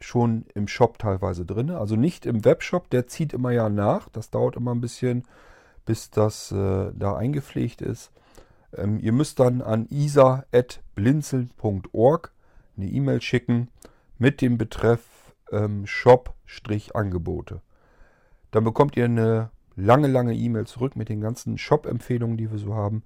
schon 0.00 0.46
im 0.54 0.68
Shop 0.68 0.98
teilweise 0.98 1.44
drin. 1.44 1.70
Also 1.70 1.96
nicht 1.96 2.26
im 2.26 2.44
Webshop, 2.44 2.90
der 2.90 3.06
zieht 3.06 3.32
immer 3.32 3.50
ja 3.50 3.68
nach. 3.68 4.08
Das 4.10 4.30
dauert 4.30 4.56
immer 4.56 4.74
ein 4.74 4.80
bisschen 4.80 5.24
bis 5.90 6.10
das 6.10 6.52
äh, 6.52 6.92
da 6.94 7.16
eingepflegt 7.16 7.82
ist. 7.82 8.12
Ähm, 8.76 9.00
ihr 9.00 9.10
müsst 9.10 9.40
dann 9.40 9.60
an 9.60 9.88
isa.blinzeln.org 9.90 12.32
eine 12.76 12.86
E-Mail 12.86 13.20
schicken 13.20 13.66
mit 14.16 14.40
dem 14.40 14.56
Betreff 14.56 15.34
ähm, 15.50 15.84
Shop-Angebote. 15.86 17.60
Dann 18.52 18.62
bekommt 18.62 18.96
ihr 18.96 19.06
eine 19.06 19.50
lange, 19.74 20.06
lange 20.06 20.34
E-Mail 20.34 20.68
zurück 20.68 20.94
mit 20.94 21.08
den 21.08 21.20
ganzen 21.20 21.58
Shop-Empfehlungen, 21.58 22.36
die 22.36 22.48
wir 22.50 22.58
so 22.58 22.74
haben. 22.74 23.02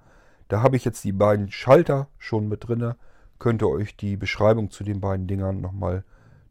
Da 0.49 0.63
habe 0.63 0.77
ich 0.77 0.85
jetzt 0.85 1.03
die 1.05 1.13
beiden 1.13 1.51
Schalter 1.51 2.09
schon 2.19 2.49
mit 2.49 2.69
drin. 2.69 2.93
Könnt 3.39 3.63
ihr 3.63 3.71
euch 3.71 3.97
die 3.97 4.19
Beschreibung 4.19 4.71
zu 4.71 4.85
den 4.85 5.01
beiden 5.01 5.27
Dingern 5.27 5.63
nochmal 5.63 6.05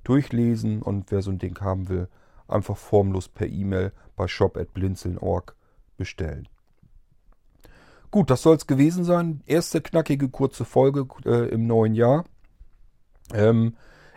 durchlesen 0.04 0.82
und 0.82 1.12
wer 1.12 1.22
so 1.22 1.32
ein 1.32 1.40
Ding 1.40 1.60
haben 1.62 1.90
will, 1.90 2.08
einfach 2.48 2.78
formlos 2.78 3.30
per 3.30 3.48
E-Mail 3.48 3.92
bei 4.16 4.28
shop.blinzeln.org 4.28 5.56
bestellen. 5.98 6.48
Gut, 8.12 8.30
das 8.30 8.44
soll 8.44 8.56
es 8.56 8.68
gewesen 8.68 9.04
sein. 9.04 9.42
Erste 9.48 9.82
knackige 9.82 10.30
kurze 10.30 10.66
Folge 10.66 11.08
äh, 11.26 11.50
im 11.50 11.66
neuen 11.66 11.96
Jahr. 11.96 12.26
Ähm, 13.34 13.76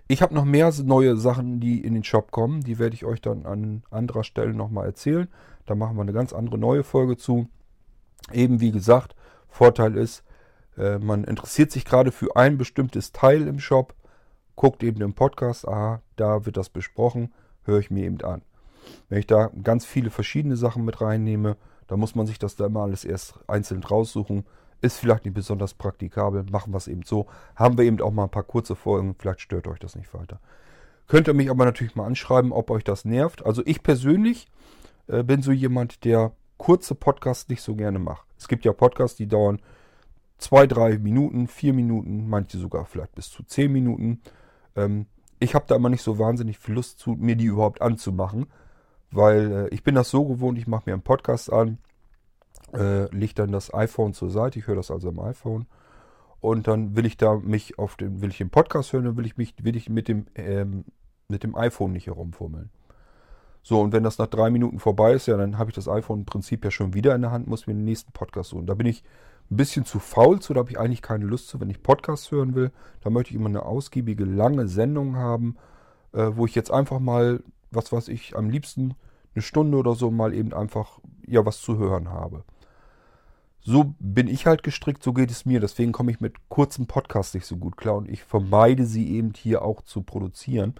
ich 0.08 0.22
habe 0.22 0.34
noch 0.34 0.44
mehr 0.44 0.72
neue 0.84 1.16
Sachen, 1.16 1.60
die 1.60 1.80
in 1.80 1.94
den 1.94 2.04
Shop 2.04 2.30
kommen. 2.30 2.60
Die 2.60 2.78
werde 2.78 2.94
ich 2.94 3.04
euch 3.04 3.20
dann 3.20 3.46
an 3.46 3.82
anderer 3.90 4.22
Stelle 4.22 4.54
nochmal 4.54 4.86
erzählen. 4.86 5.28
Da 5.64 5.74
machen 5.74 5.96
wir 5.96 6.02
eine 6.02 6.12
ganz 6.12 6.32
andere 6.32 6.58
neue 6.58 6.84
Folge 6.84 7.16
zu. 7.16 7.48
Eben 8.32 8.60
wie 8.60 8.70
gesagt, 8.70 9.16
Vorteil 9.48 9.96
ist, 9.96 10.22
äh, 10.76 10.98
man 10.98 11.24
interessiert 11.24 11.72
sich 11.72 11.84
gerade 11.84 12.12
für 12.12 12.36
ein 12.36 12.58
bestimmtes 12.58 13.12
Teil 13.12 13.48
im 13.48 13.58
Shop, 13.58 13.94
guckt 14.56 14.82
eben 14.82 15.00
im 15.02 15.14
Podcast, 15.14 15.68
aha, 15.68 16.02
da 16.16 16.46
wird 16.46 16.56
das 16.56 16.70
besprochen, 16.70 17.32
höre 17.64 17.78
ich 17.78 17.90
mir 17.90 18.04
eben 18.04 18.20
an. 18.22 18.42
Wenn 19.08 19.18
ich 19.18 19.26
da 19.26 19.50
ganz 19.62 19.84
viele 19.84 20.10
verschiedene 20.10 20.56
Sachen 20.56 20.84
mit 20.84 21.00
reinnehme, 21.00 21.56
dann 21.86 22.00
muss 22.00 22.14
man 22.14 22.26
sich 22.26 22.38
das 22.38 22.56
da 22.56 22.66
immer 22.66 22.82
alles 22.82 23.04
erst 23.04 23.38
einzeln 23.46 23.84
raussuchen. 23.84 24.44
Ist 24.80 24.98
vielleicht 24.98 25.24
nicht 25.24 25.34
besonders 25.34 25.74
praktikabel, 25.74 26.44
machen 26.50 26.72
wir 26.72 26.78
es 26.78 26.88
eben 26.88 27.02
so. 27.02 27.26
Haben 27.54 27.78
wir 27.78 27.84
eben 27.84 28.00
auch 28.00 28.10
mal 28.10 28.24
ein 28.24 28.30
paar 28.30 28.42
kurze 28.42 28.74
Folgen, 28.74 29.14
vielleicht 29.18 29.40
stört 29.40 29.68
euch 29.68 29.78
das 29.78 29.96
nicht 29.96 30.12
weiter. 30.12 30.40
Könnt 31.06 31.28
ihr 31.28 31.34
mich 31.34 31.50
aber 31.50 31.64
natürlich 31.64 31.94
mal 31.94 32.06
anschreiben, 32.06 32.52
ob 32.52 32.70
euch 32.70 32.82
das 32.82 33.04
nervt. 33.04 33.44
Also 33.46 33.62
ich 33.64 33.82
persönlich 33.82 34.48
äh, 35.06 35.22
bin 35.22 35.42
so 35.42 35.52
jemand, 35.52 36.04
der 36.04 36.32
kurze 36.56 36.94
Podcasts 36.94 37.48
nicht 37.48 37.62
so 37.62 37.76
gerne 37.76 37.98
macht. 37.98 38.26
Es 38.38 38.48
gibt 38.48 38.64
ja 38.64 38.72
Podcasts, 38.72 39.16
die 39.16 39.28
dauern 39.28 39.60
zwei, 40.38 40.66
drei 40.66 40.98
Minuten, 40.98 41.46
vier 41.46 41.72
Minuten, 41.72 42.28
manche 42.28 42.58
sogar 42.58 42.86
vielleicht 42.86 43.14
bis 43.14 43.30
zu 43.30 43.42
zehn 43.44 43.72
Minuten. 43.72 44.20
Ähm, 44.76 45.06
ich 45.38 45.54
habe 45.54 45.66
da 45.68 45.76
immer 45.76 45.88
nicht 45.88 46.02
so 46.02 46.18
wahnsinnig 46.18 46.58
viel 46.58 46.74
Lust 46.74 46.98
zu, 46.98 47.10
mir 47.10 47.36
die 47.36 47.46
überhaupt 47.46 47.82
anzumachen, 47.82 48.46
weil 49.10 49.52
äh, 49.52 49.74
ich 49.74 49.82
bin 49.82 49.94
das 49.94 50.10
so 50.10 50.24
gewohnt, 50.24 50.58
ich 50.58 50.66
mache 50.66 50.84
mir 50.86 50.94
einen 50.94 51.02
Podcast 51.02 51.52
an, 51.52 51.78
äh, 52.72 53.04
lege 53.14 53.34
dann 53.34 53.52
das 53.52 53.72
iPhone 53.72 54.14
zur 54.14 54.30
Seite, 54.30 54.58
ich 54.58 54.66
höre 54.66 54.76
das 54.76 54.90
also 54.90 55.08
am 55.08 55.20
iPhone 55.20 55.66
und 56.40 56.68
dann 56.68 56.96
will 56.96 57.06
ich 57.06 57.16
da 57.16 57.36
mich 57.36 57.78
auf 57.78 57.96
den, 57.96 58.22
will 58.22 58.30
ich 58.30 58.38
den 58.38 58.50
Podcast 58.50 58.92
hören, 58.92 59.04
dann 59.04 59.16
will 59.16 59.26
ich 59.26 59.36
mich, 59.36 59.54
will 59.62 59.76
ich 59.76 59.88
mit 59.88 60.08
dem, 60.08 60.26
ähm, 60.34 60.84
mit 61.28 61.42
dem 61.42 61.56
iPhone 61.56 61.92
nicht 61.92 62.06
herumfummeln. 62.06 62.70
So, 63.62 63.80
und 63.80 63.92
wenn 63.92 64.04
das 64.04 64.18
nach 64.18 64.28
drei 64.28 64.48
Minuten 64.48 64.78
vorbei 64.78 65.12
ist, 65.12 65.26
ja, 65.26 65.36
dann 65.36 65.58
habe 65.58 65.70
ich 65.70 65.74
das 65.74 65.88
iPhone 65.88 66.20
im 66.20 66.24
Prinzip 66.24 66.64
ja 66.64 66.70
schon 66.70 66.94
wieder 66.94 67.16
in 67.16 67.22
der 67.22 67.32
Hand, 67.32 67.48
muss 67.48 67.66
mir 67.66 67.74
den 67.74 67.84
nächsten 67.84 68.12
Podcast 68.12 68.50
suchen. 68.50 68.66
Da 68.66 68.74
bin 68.74 68.86
ich 68.86 69.02
ein 69.50 69.56
bisschen 69.56 69.84
zu 69.84 69.98
faul 70.00 70.40
zu, 70.40 70.54
da 70.54 70.60
habe 70.60 70.70
ich 70.70 70.78
eigentlich 70.78 71.02
keine 71.02 71.24
Lust 71.24 71.48
zu. 71.48 71.60
Wenn 71.60 71.70
ich 71.70 71.82
Podcasts 71.82 72.30
hören 72.30 72.54
will, 72.54 72.72
dann 73.02 73.12
möchte 73.12 73.30
ich 73.30 73.36
immer 73.36 73.48
eine 73.48 73.64
ausgiebige, 73.64 74.24
lange 74.24 74.66
Sendung 74.68 75.16
haben, 75.16 75.56
äh, 76.12 76.30
wo 76.34 76.46
ich 76.46 76.54
jetzt 76.54 76.70
einfach 76.70 76.98
mal, 76.98 77.42
was 77.70 77.92
weiß 77.92 78.08
ich, 78.08 78.36
am 78.36 78.50
liebsten 78.50 78.94
eine 79.34 79.42
Stunde 79.42 79.76
oder 79.76 79.94
so 79.94 80.10
mal 80.10 80.34
eben 80.34 80.52
einfach, 80.52 80.98
ja, 81.26 81.44
was 81.46 81.60
zu 81.60 81.78
hören 81.78 82.08
habe. 82.10 82.44
so 83.60 83.94
bin 83.98 84.28
ich 84.28 84.46
halt 84.46 84.62
gestrickt, 84.62 85.02
so 85.02 85.12
geht 85.12 85.30
es 85.30 85.44
mir. 85.44 85.60
Deswegen 85.60 85.92
komme 85.92 86.10
ich 86.12 86.20
mit 86.20 86.48
kurzen 86.48 86.86
Podcasts 86.86 87.34
nicht 87.34 87.46
so 87.46 87.56
gut 87.56 87.76
klar 87.76 87.96
und 87.96 88.08
ich 88.08 88.22
vermeide 88.22 88.86
sie 88.86 89.10
eben 89.16 89.32
hier 89.36 89.62
auch 89.62 89.82
zu 89.82 90.02
produzieren. 90.02 90.74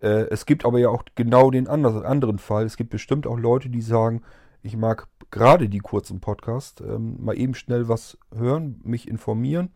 Äh, 0.00 0.28
es 0.30 0.46
gibt 0.46 0.64
aber 0.64 0.78
ja 0.78 0.90
auch 0.90 1.02
genau 1.16 1.50
den 1.50 1.68
anderen 1.68 2.38
Fall. 2.38 2.64
Es 2.64 2.76
gibt 2.76 2.90
bestimmt 2.90 3.26
auch 3.26 3.38
Leute, 3.38 3.68
die 3.68 3.82
sagen, 3.82 4.22
ich 4.62 4.76
mag 4.76 5.08
gerade 5.34 5.68
die 5.68 5.80
kurzen 5.80 6.20
Podcasts, 6.20 6.80
ähm, 6.80 7.16
mal 7.18 7.36
eben 7.36 7.54
schnell 7.54 7.88
was 7.88 8.16
hören, 8.32 8.80
mich 8.84 9.08
informieren 9.08 9.70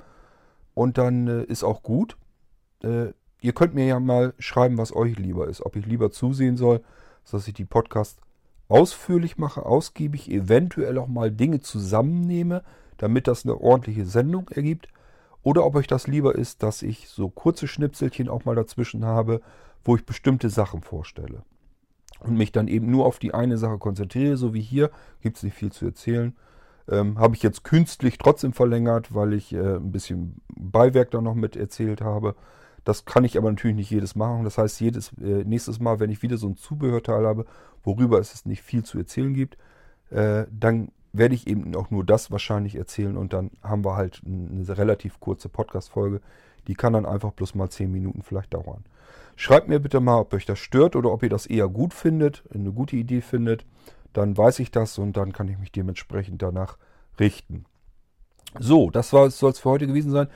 und 0.72 0.98
dann 0.98 1.26
äh, 1.26 1.42
ist 1.42 1.64
auch 1.64 1.82
gut. 1.82 2.16
Äh, 2.84 3.08
ihr 3.40 3.52
könnt 3.54 3.74
mir 3.74 3.84
ja 3.84 3.98
mal 3.98 4.34
schreiben, 4.38 4.78
was 4.78 4.94
euch 4.94 5.18
lieber 5.18 5.48
ist. 5.48 5.66
Ob 5.66 5.74
ich 5.74 5.84
lieber 5.84 6.12
zusehen 6.12 6.56
soll, 6.56 6.80
dass 7.28 7.48
ich 7.48 7.54
die 7.54 7.64
Podcasts 7.64 8.20
ausführlich 8.68 9.36
mache, 9.36 9.66
ausgiebig, 9.66 10.30
eventuell 10.30 10.96
auch 10.96 11.08
mal 11.08 11.32
Dinge 11.32 11.58
zusammennehme, 11.58 12.62
damit 12.96 13.26
das 13.26 13.44
eine 13.44 13.60
ordentliche 13.60 14.06
Sendung 14.06 14.48
ergibt. 14.50 14.86
Oder 15.42 15.66
ob 15.66 15.74
euch 15.74 15.88
das 15.88 16.06
lieber 16.06 16.36
ist, 16.36 16.62
dass 16.62 16.82
ich 16.82 17.08
so 17.08 17.30
kurze 17.30 17.66
Schnipselchen 17.66 18.28
auch 18.28 18.44
mal 18.44 18.54
dazwischen 18.54 19.04
habe, 19.04 19.40
wo 19.84 19.96
ich 19.96 20.06
bestimmte 20.06 20.50
Sachen 20.50 20.82
vorstelle. 20.82 21.42
Und 22.20 22.36
mich 22.36 22.50
dann 22.52 22.68
eben 22.68 22.90
nur 22.90 23.06
auf 23.06 23.18
die 23.18 23.32
eine 23.32 23.58
Sache 23.58 23.78
konzentriere, 23.78 24.36
so 24.36 24.52
wie 24.54 24.60
hier, 24.60 24.90
gibt 25.20 25.36
es 25.36 25.42
nicht 25.42 25.54
viel 25.54 25.70
zu 25.70 25.86
erzählen. 25.86 26.34
Ähm, 26.88 27.18
habe 27.18 27.36
ich 27.36 27.42
jetzt 27.42 27.64
künstlich 27.64 28.18
trotzdem 28.18 28.52
verlängert, 28.52 29.14
weil 29.14 29.34
ich 29.34 29.52
äh, 29.52 29.76
ein 29.76 29.92
bisschen 29.92 30.40
Beiwerk 30.48 31.10
da 31.10 31.20
noch 31.20 31.34
mit 31.34 31.54
erzählt 31.54 32.00
habe. 32.00 32.34
Das 32.84 33.04
kann 33.04 33.24
ich 33.24 33.36
aber 33.36 33.50
natürlich 33.50 33.76
nicht 33.76 33.90
jedes 33.90 34.16
Mal 34.16 34.32
machen. 34.32 34.44
Das 34.44 34.58
heißt, 34.58 34.80
jedes 34.80 35.12
äh, 35.18 35.44
nächstes 35.44 35.78
Mal, 35.78 36.00
wenn 36.00 36.10
ich 36.10 36.22
wieder 36.22 36.38
so 36.38 36.48
ein 36.48 36.56
Zubehörteil 36.56 37.26
habe, 37.26 37.44
worüber 37.84 38.18
es 38.18 38.46
nicht 38.46 38.62
viel 38.62 38.82
zu 38.82 38.98
erzählen 38.98 39.34
gibt, 39.34 39.58
äh, 40.10 40.46
dann 40.50 40.90
werde 41.12 41.34
ich 41.34 41.46
eben 41.46 41.74
auch 41.74 41.90
nur 41.90 42.04
das 42.04 42.30
wahrscheinlich 42.30 42.76
erzählen 42.76 43.16
und 43.16 43.32
dann 43.32 43.50
haben 43.62 43.84
wir 43.84 43.96
halt 43.96 44.22
eine 44.24 44.78
relativ 44.78 45.20
kurze 45.20 45.48
Podcast-Folge. 45.48 46.20
Die 46.66 46.74
kann 46.74 46.92
dann 46.92 47.06
einfach 47.06 47.32
bloß 47.32 47.54
mal 47.54 47.68
10 47.68 47.90
Minuten 47.90 48.22
vielleicht 48.22 48.54
dauern. 48.54 48.84
Schreibt 49.40 49.68
mir 49.68 49.78
bitte 49.78 50.00
mal, 50.00 50.18
ob 50.18 50.34
euch 50.34 50.46
das 50.46 50.58
stört 50.58 50.96
oder 50.96 51.12
ob 51.12 51.22
ihr 51.22 51.28
das 51.28 51.46
eher 51.46 51.68
gut 51.68 51.94
findet, 51.94 52.42
eine 52.52 52.72
gute 52.72 52.96
Idee 52.96 53.20
findet. 53.20 53.64
Dann 54.12 54.36
weiß 54.36 54.58
ich 54.58 54.72
das 54.72 54.98
und 54.98 55.16
dann 55.16 55.32
kann 55.32 55.46
ich 55.46 55.56
mich 55.58 55.70
dementsprechend 55.70 56.42
danach 56.42 56.76
richten. 57.20 57.64
So, 58.58 58.90
das 58.90 59.10
soll 59.10 59.28
es 59.28 59.60
für 59.60 59.70
heute 59.70 59.86
gewesen 59.86 60.10
sein. 60.10 60.26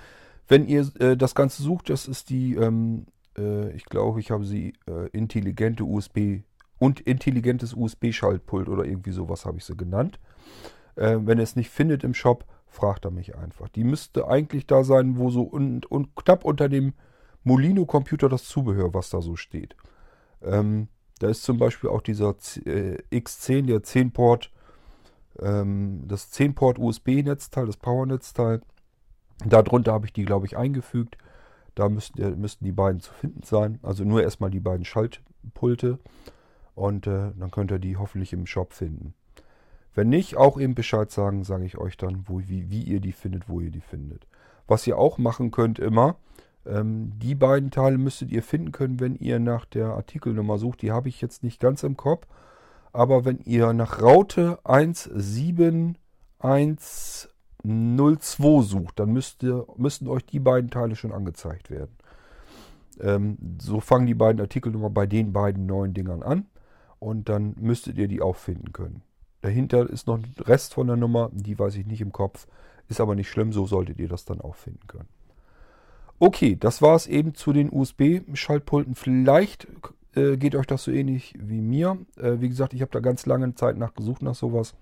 Wenn 0.47 0.69
ihr 0.69 0.89
äh, 1.01 1.17
das 1.17 1.35
Ganze 1.35 1.65
sucht, 1.65 1.91
das 1.91 2.07
ist 2.07 2.31
die, 2.31 2.55
ähm, 2.55 3.07
äh, 3.37 3.73
ich 3.73 3.87
glaube, 3.87 4.21
ich 4.21 4.31
habe 4.31 4.45
sie 4.45 4.75
äh, 4.87 5.09
intelligente 5.09 5.83
USB 5.83 6.43
und 6.79 7.01
intelligentes 7.01 7.75
USB-Schaltpult 7.75 8.69
oder 8.69 8.85
irgendwie 8.85 9.11
sowas 9.11 9.47
habe 9.47 9.59
ich 9.59 9.65
sie 9.65 9.77
genannt. 9.77 10.21
Äh, 10.95 11.19
wenn 11.23 11.39
ihr 11.39 11.45
es 11.45 11.57
nicht 11.57 11.71
findet 11.71 12.05
im 12.05 12.15
Shop, 12.15 12.45
fragt 12.69 13.05
er 13.05 13.11
mich 13.11 13.35
einfach. 13.37 13.69
Die 13.69 13.83
müsste 13.83 14.29
eigentlich 14.29 14.69
da 14.69 14.85
sein, 14.85 15.19
wo 15.19 15.31
so 15.31 15.43
und, 15.43 15.87
und 15.87 16.15
knapp 16.15 16.45
unter 16.45 16.69
dem 16.69 16.93
Molino-Computer 17.45 18.29
das 18.29 18.45
Zubehör, 18.45 18.95
was 18.95 19.11
da 19.11 19.21
so 19.21 19.37
steht. 19.37 19.77
Ähm, 20.43 20.89
da 21.19 21.29
ist 21.29 21.43
zum 21.43 21.59
Beispiel 21.59 21.91
auch 21.91 22.01
dieser 22.01 22.31
äh, 22.65 22.99
X10, 23.13 23.67
der 23.67 23.83
10-Port, 23.83 24.51
ähm, 25.41 26.05
das 26.07 26.33
10-Port 26.33 26.79
USB-Netzteil, 26.79 27.67
das 27.67 27.77
Power-Netzteil. 27.77 28.61
Darunter 29.45 29.93
habe 29.93 30.07
ich 30.07 30.13
die, 30.13 30.25
glaube 30.25 30.47
ich, 30.47 30.57
eingefügt. 30.57 31.17
Da 31.75 31.89
müssten, 31.89 32.41
müssten 32.41 32.65
die 32.65 32.73
beiden 32.73 33.01
zu 33.01 33.13
finden 33.13 33.43
sein. 33.43 33.79
Also 33.83 34.05
nur 34.05 34.23
erstmal 34.23 34.51
die 34.51 34.61
beiden 34.61 34.85
Schaltpulte. 34.85 35.99
Und 36.75 37.07
äh, 37.07 37.33
dann 37.39 37.51
könnt 37.51 37.71
ihr 37.71 37.79
die 37.79 37.97
hoffentlich 37.97 38.33
im 38.33 38.47
Shop 38.47 38.73
finden. 38.73 39.15
Wenn 39.95 40.09
nicht, 40.09 40.37
auch 40.37 40.59
eben 40.59 40.75
Bescheid 40.75 41.11
sagen, 41.11 41.45
sage 41.45 41.65
ich 41.65 41.77
euch 41.77 41.97
dann, 41.97 42.25
wo, 42.27 42.41
wie, 42.41 42.71
wie 42.71 42.83
ihr 42.83 43.01
die 43.01 43.13
findet, 43.13 43.49
wo 43.49 43.61
ihr 43.61 43.71
die 43.71 43.81
findet. 43.81 44.27
Was 44.67 44.87
ihr 44.87 44.97
auch 44.97 45.19
machen 45.19 45.51
könnt 45.51 45.79
immer, 45.79 46.17
ähm, 46.67 47.13
die 47.19 47.35
beiden 47.35 47.71
Teile 47.71 47.99
müsstet 47.99 48.31
ihr 48.31 48.43
finden 48.43 48.73
können, 48.73 49.01
wenn 49.01 49.17
ihr 49.17 49.39
nach 49.39 49.65
der 49.65 49.89
Artikelnummer 49.89 50.59
sucht. 50.59 50.83
Die 50.83 50.93
habe 50.93 51.09
ich 51.09 51.21
jetzt 51.21 51.43
nicht 51.43 51.61
ganz 51.61 51.83
im 51.83 51.97
Kopf. 51.97 52.27
Aber 52.93 53.25
wenn 53.25 53.41
ihr 53.41 53.73
nach 53.73 54.03
Raute 54.03 54.59
171 54.65 57.29
02 57.65 58.63
sucht, 58.63 58.99
dann 58.99 59.13
müsste, 59.13 59.67
müssten 59.77 60.09
euch 60.09 60.27
die 60.27 60.41
beiden 60.41 60.71
Teile 60.71 60.97
schon 60.97 61.13
angezeigt 61.13 61.71
werden. 61.71 61.97
Ähm, 63.01 63.39
so 63.61 63.81
fangen 63.81 64.07
die 64.07 64.15
beiden 64.15 64.41
Artikelnummer 64.41 64.91
bei 64.91 65.07
den 65.07 65.33
beiden 65.33 65.67
neuen 65.67 65.95
Dingern 65.95 66.23
an 66.23 66.47
und 66.99 67.29
dann 67.29 67.55
müsstet 67.59 67.97
ihr 67.97 68.09
die 68.09 68.21
auch 68.21 68.37
finden 68.37 68.73
können. 68.73 69.03
Dahinter 69.41 69.89
ist 69.89 70.07
noch 70.07 70.19
ein 70.19 70.35
Rest 70.39 70.75
von 70.75 70.87
der 70.87 70.97
Nummer, 70.97 71.31
die 71.33 71.59
weiß 71.59 71.77
ich 71.77 71.87
nicht 71.87 72.01
im 72.01 72.13
Kopf, 72.13 72.47
ist 72.89 73.01
aber 73.01 73.15
nicht 73.15 73.29
schlimm, 73.29 73.53
so 73.53 73.67
solltet 73.67 73.99
ihr 73.99 74.09
das 74.09 74.25
dann 74.25 74.41
auch 74.41 74.55
finden 74.55 74.87
können. 74.87 75.09
Okay, 76.23 76.55
das 76.55 76.81
war 76.81 76.95
es 76.95 77.09
eben 77.09 77.35
zu 77.35 77.53
den 77.53 77.69
USB-Schaltpulten. 77.73 78.95
Vielleicht 78.95 79.67
äh, 80.15 80.37
geht 80.37 80.55
euch 80.55 80.67
das 80.67 80.85
so 80.85 80.93
ähnlich 80.93 81.35
wie 81.37 81.61
mir. 81.61 81.99
Äh, 82.17 82.41
wie 82.41 82.49
gesagt, 82.49 82.75
ich 82.75 82.81
habe 82.81 82.93
da 82.93 83.01
ganz 83.01 83.27
lange 83.27 83.57
Zeit 83.57 83.77
nachgesucht 83.77 84.23
nach 84.23 84.37
sowas. 84.37 84.77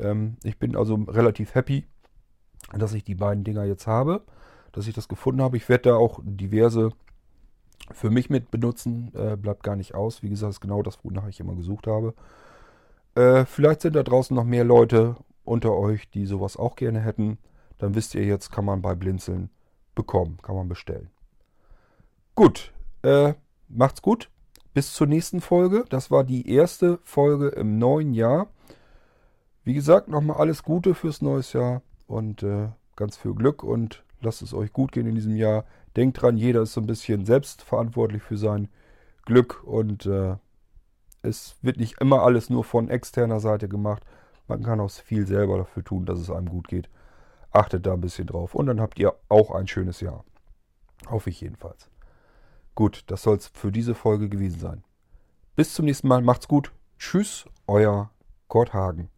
Ähm, 0.00 0.38
ich 0.42 0.58
bin 0.58 0.74
also 0.74 0.96
relativ 1.06 1.54
happy 1.54 1.84
dass 2.72 2.94
ich 2.94 3.04
die 3.04 3.14
beiden 3.14 3.44
Dinger 3.44 3.62
jetzt 3.62 3.86
habe, 3.86 4.22
dass 4.72 4.88
ich 4.88 4.94
das 4.94 5.06
gefunden 5.06 5.40
habe. 5.40 5.56
Ich 5.56 5.68
werde 5.68 5.90
da 5.90 5.94
auch 5.94 6.18
diverse 6.24 6.90
für 7.92 8.10
mich 8.10 8.28
mit 8.28 8.50
benutzen, 8.50 9.12
äh, 9.14 9.36
bleibt 9.36 9.62
gar 9.62 9.76
nicht 9.76 9.94
aus. 9.94 10.24
Wie 10.24 10.30
gesagt, 10.30 10.54
ist 10.54 10.60
genau 10.60 10.82
das, 10.82 10.98
wonach 11.04 11.28
ich 11.28 11.38
immer 11.38 11.54
gesucht 11.54 11.86
habe. 11.86 12.12
Äh, 13.14 13.44
vielleicht 13.44 13.82
sind 13.82 13.94
da 13.94 14.02
draußen 14.02 14.34
noch 14.34 14.42
mehr 14.42 14.64
Leute 14.64 15.14
unter 15.44 15.74
euch, 15.74 16.10
die 16.10 16.26
sowas 16.26 16.56
auch 16.56 16.74
gerne 16.74 16.98
hätten. 16.98 17.38
Dann 17.78 17.94
wisst 17.94 18.16
ihr 18.16 18.24
jetzt, 18.24 18.50
kann 18.50 18.64
man 18.64 18.82
bei 18.82 18.96
Blinzeln 18.96 19.50
bekommen, 19.96 20.38
kann 20.42 20.54
man 20.54 20.68
bestellen. 20.68 21.10
Gut, 22.36 22.72
äh, 23.02 23.34
macht's 23.68 24.02
gut. 24.02 24.30
Bis 24.72 24.92
zur 24.92 25.06
nächsten 25.06 25.40
Folge. 25.40 25.84
Das 25.88 26.10
war 26.10 26.22
die 26.22 26.48
erste 26.48 27.00
Folge 27.02 27.48
im 27.48 27.78
neuen 27.78 28.12
Jahr. 28.12 28.48
Wie 29.64 29.74
gesagt, 29.74 30.06
nochmal 30.08 30.36
alles 30.36 30.62
Gute 30.62 30.94
fürs 30.94 31.22
neues 31.22 31.52
Jahr 31.52 31.82
und 32.06 32.44
äh, 32.44 32.68
ganz 32.94 33.16
viel 33.16 33.34
Glück 33.34 33.64
und 33.64 34.04
lasst 34.20 34.42
es 34.42 34.54
euch 34.54 34.72
gut 34.72 34.92
gehen 34.92 35.06
in 35.06 35.14
diesem 35.14 35.34
Jahr. 35.34 35.64
Denkt 35.96 36.20
dran, 36.20 36.36
jeder 36.36 36.62
ist 36.62 36.74
so 36.74 36.80
ein 36.80 36.86
bisschen 36.86 37.24
selbstverantwortlich 37.24 38.22
für 38.22 38.36
sein 38.36 38.68
Glück 39.24 39.64
und 39.64 40.06
äh, 40.06 40.36
es 41.22 41.56
wird 41.62 41.78
nicht 41.78 42.00
immer 42.00 42.22
alles 42.22 42.50
nur 42.50 42.62
von 42.62 42.88
externer 42.88 43.40
Seite 43.40 43.68
gemacht. 43.68 44.04
Man 44.46 44.62
kann 44.62 44.78
auch 44.78 44.90
viel 44.90 45.26
selber 45.26 45.58
dafür 45.58 45.82
tun, 45.82 46.06
dass 46.06 46.20
es 46.20 46.30
einem 46.30 46.48
gut 46.48 46.68
geht. 46.68 46.88
Achtet 47.56 47.86
da 47.86 47.94
ein 47.94 48.02
bisschen 48.02 48.26
drauf 48.26 48.54
und 48.54 48.66
dann 48.66 48.82
habt 48.82 48.98
ihr 48.98 49.14
auch 49.30 49.50
ein 49.50 49.66
schönes 49.66 50.02
Jahr. 50.02 50.26
Hoffe 51.08 51.30
ich 51.30 51.40
jedenfalls. 51.40 51.88
Gut, 52.74 53.04
das 53.06 53.22
soll 53.22 53.38
es 53.38 53.46
für 53.46 53.72
diese 53.72 53.94
Folge 53.94 54.28
gewesen 54.28 54.60
sein. 54.60 54.84
Bis 55.54 55.72
zum 55.72 55.86
nächsten 55.86 56.06
Mal, 56.06 56.20
macht's 56.20 56.48
gut. 56.48 56.70
Tschüss, 56.98 57.46
euer 57.66 58.10
Kurt 58.48 58.74
Hagen. 58.74 59.08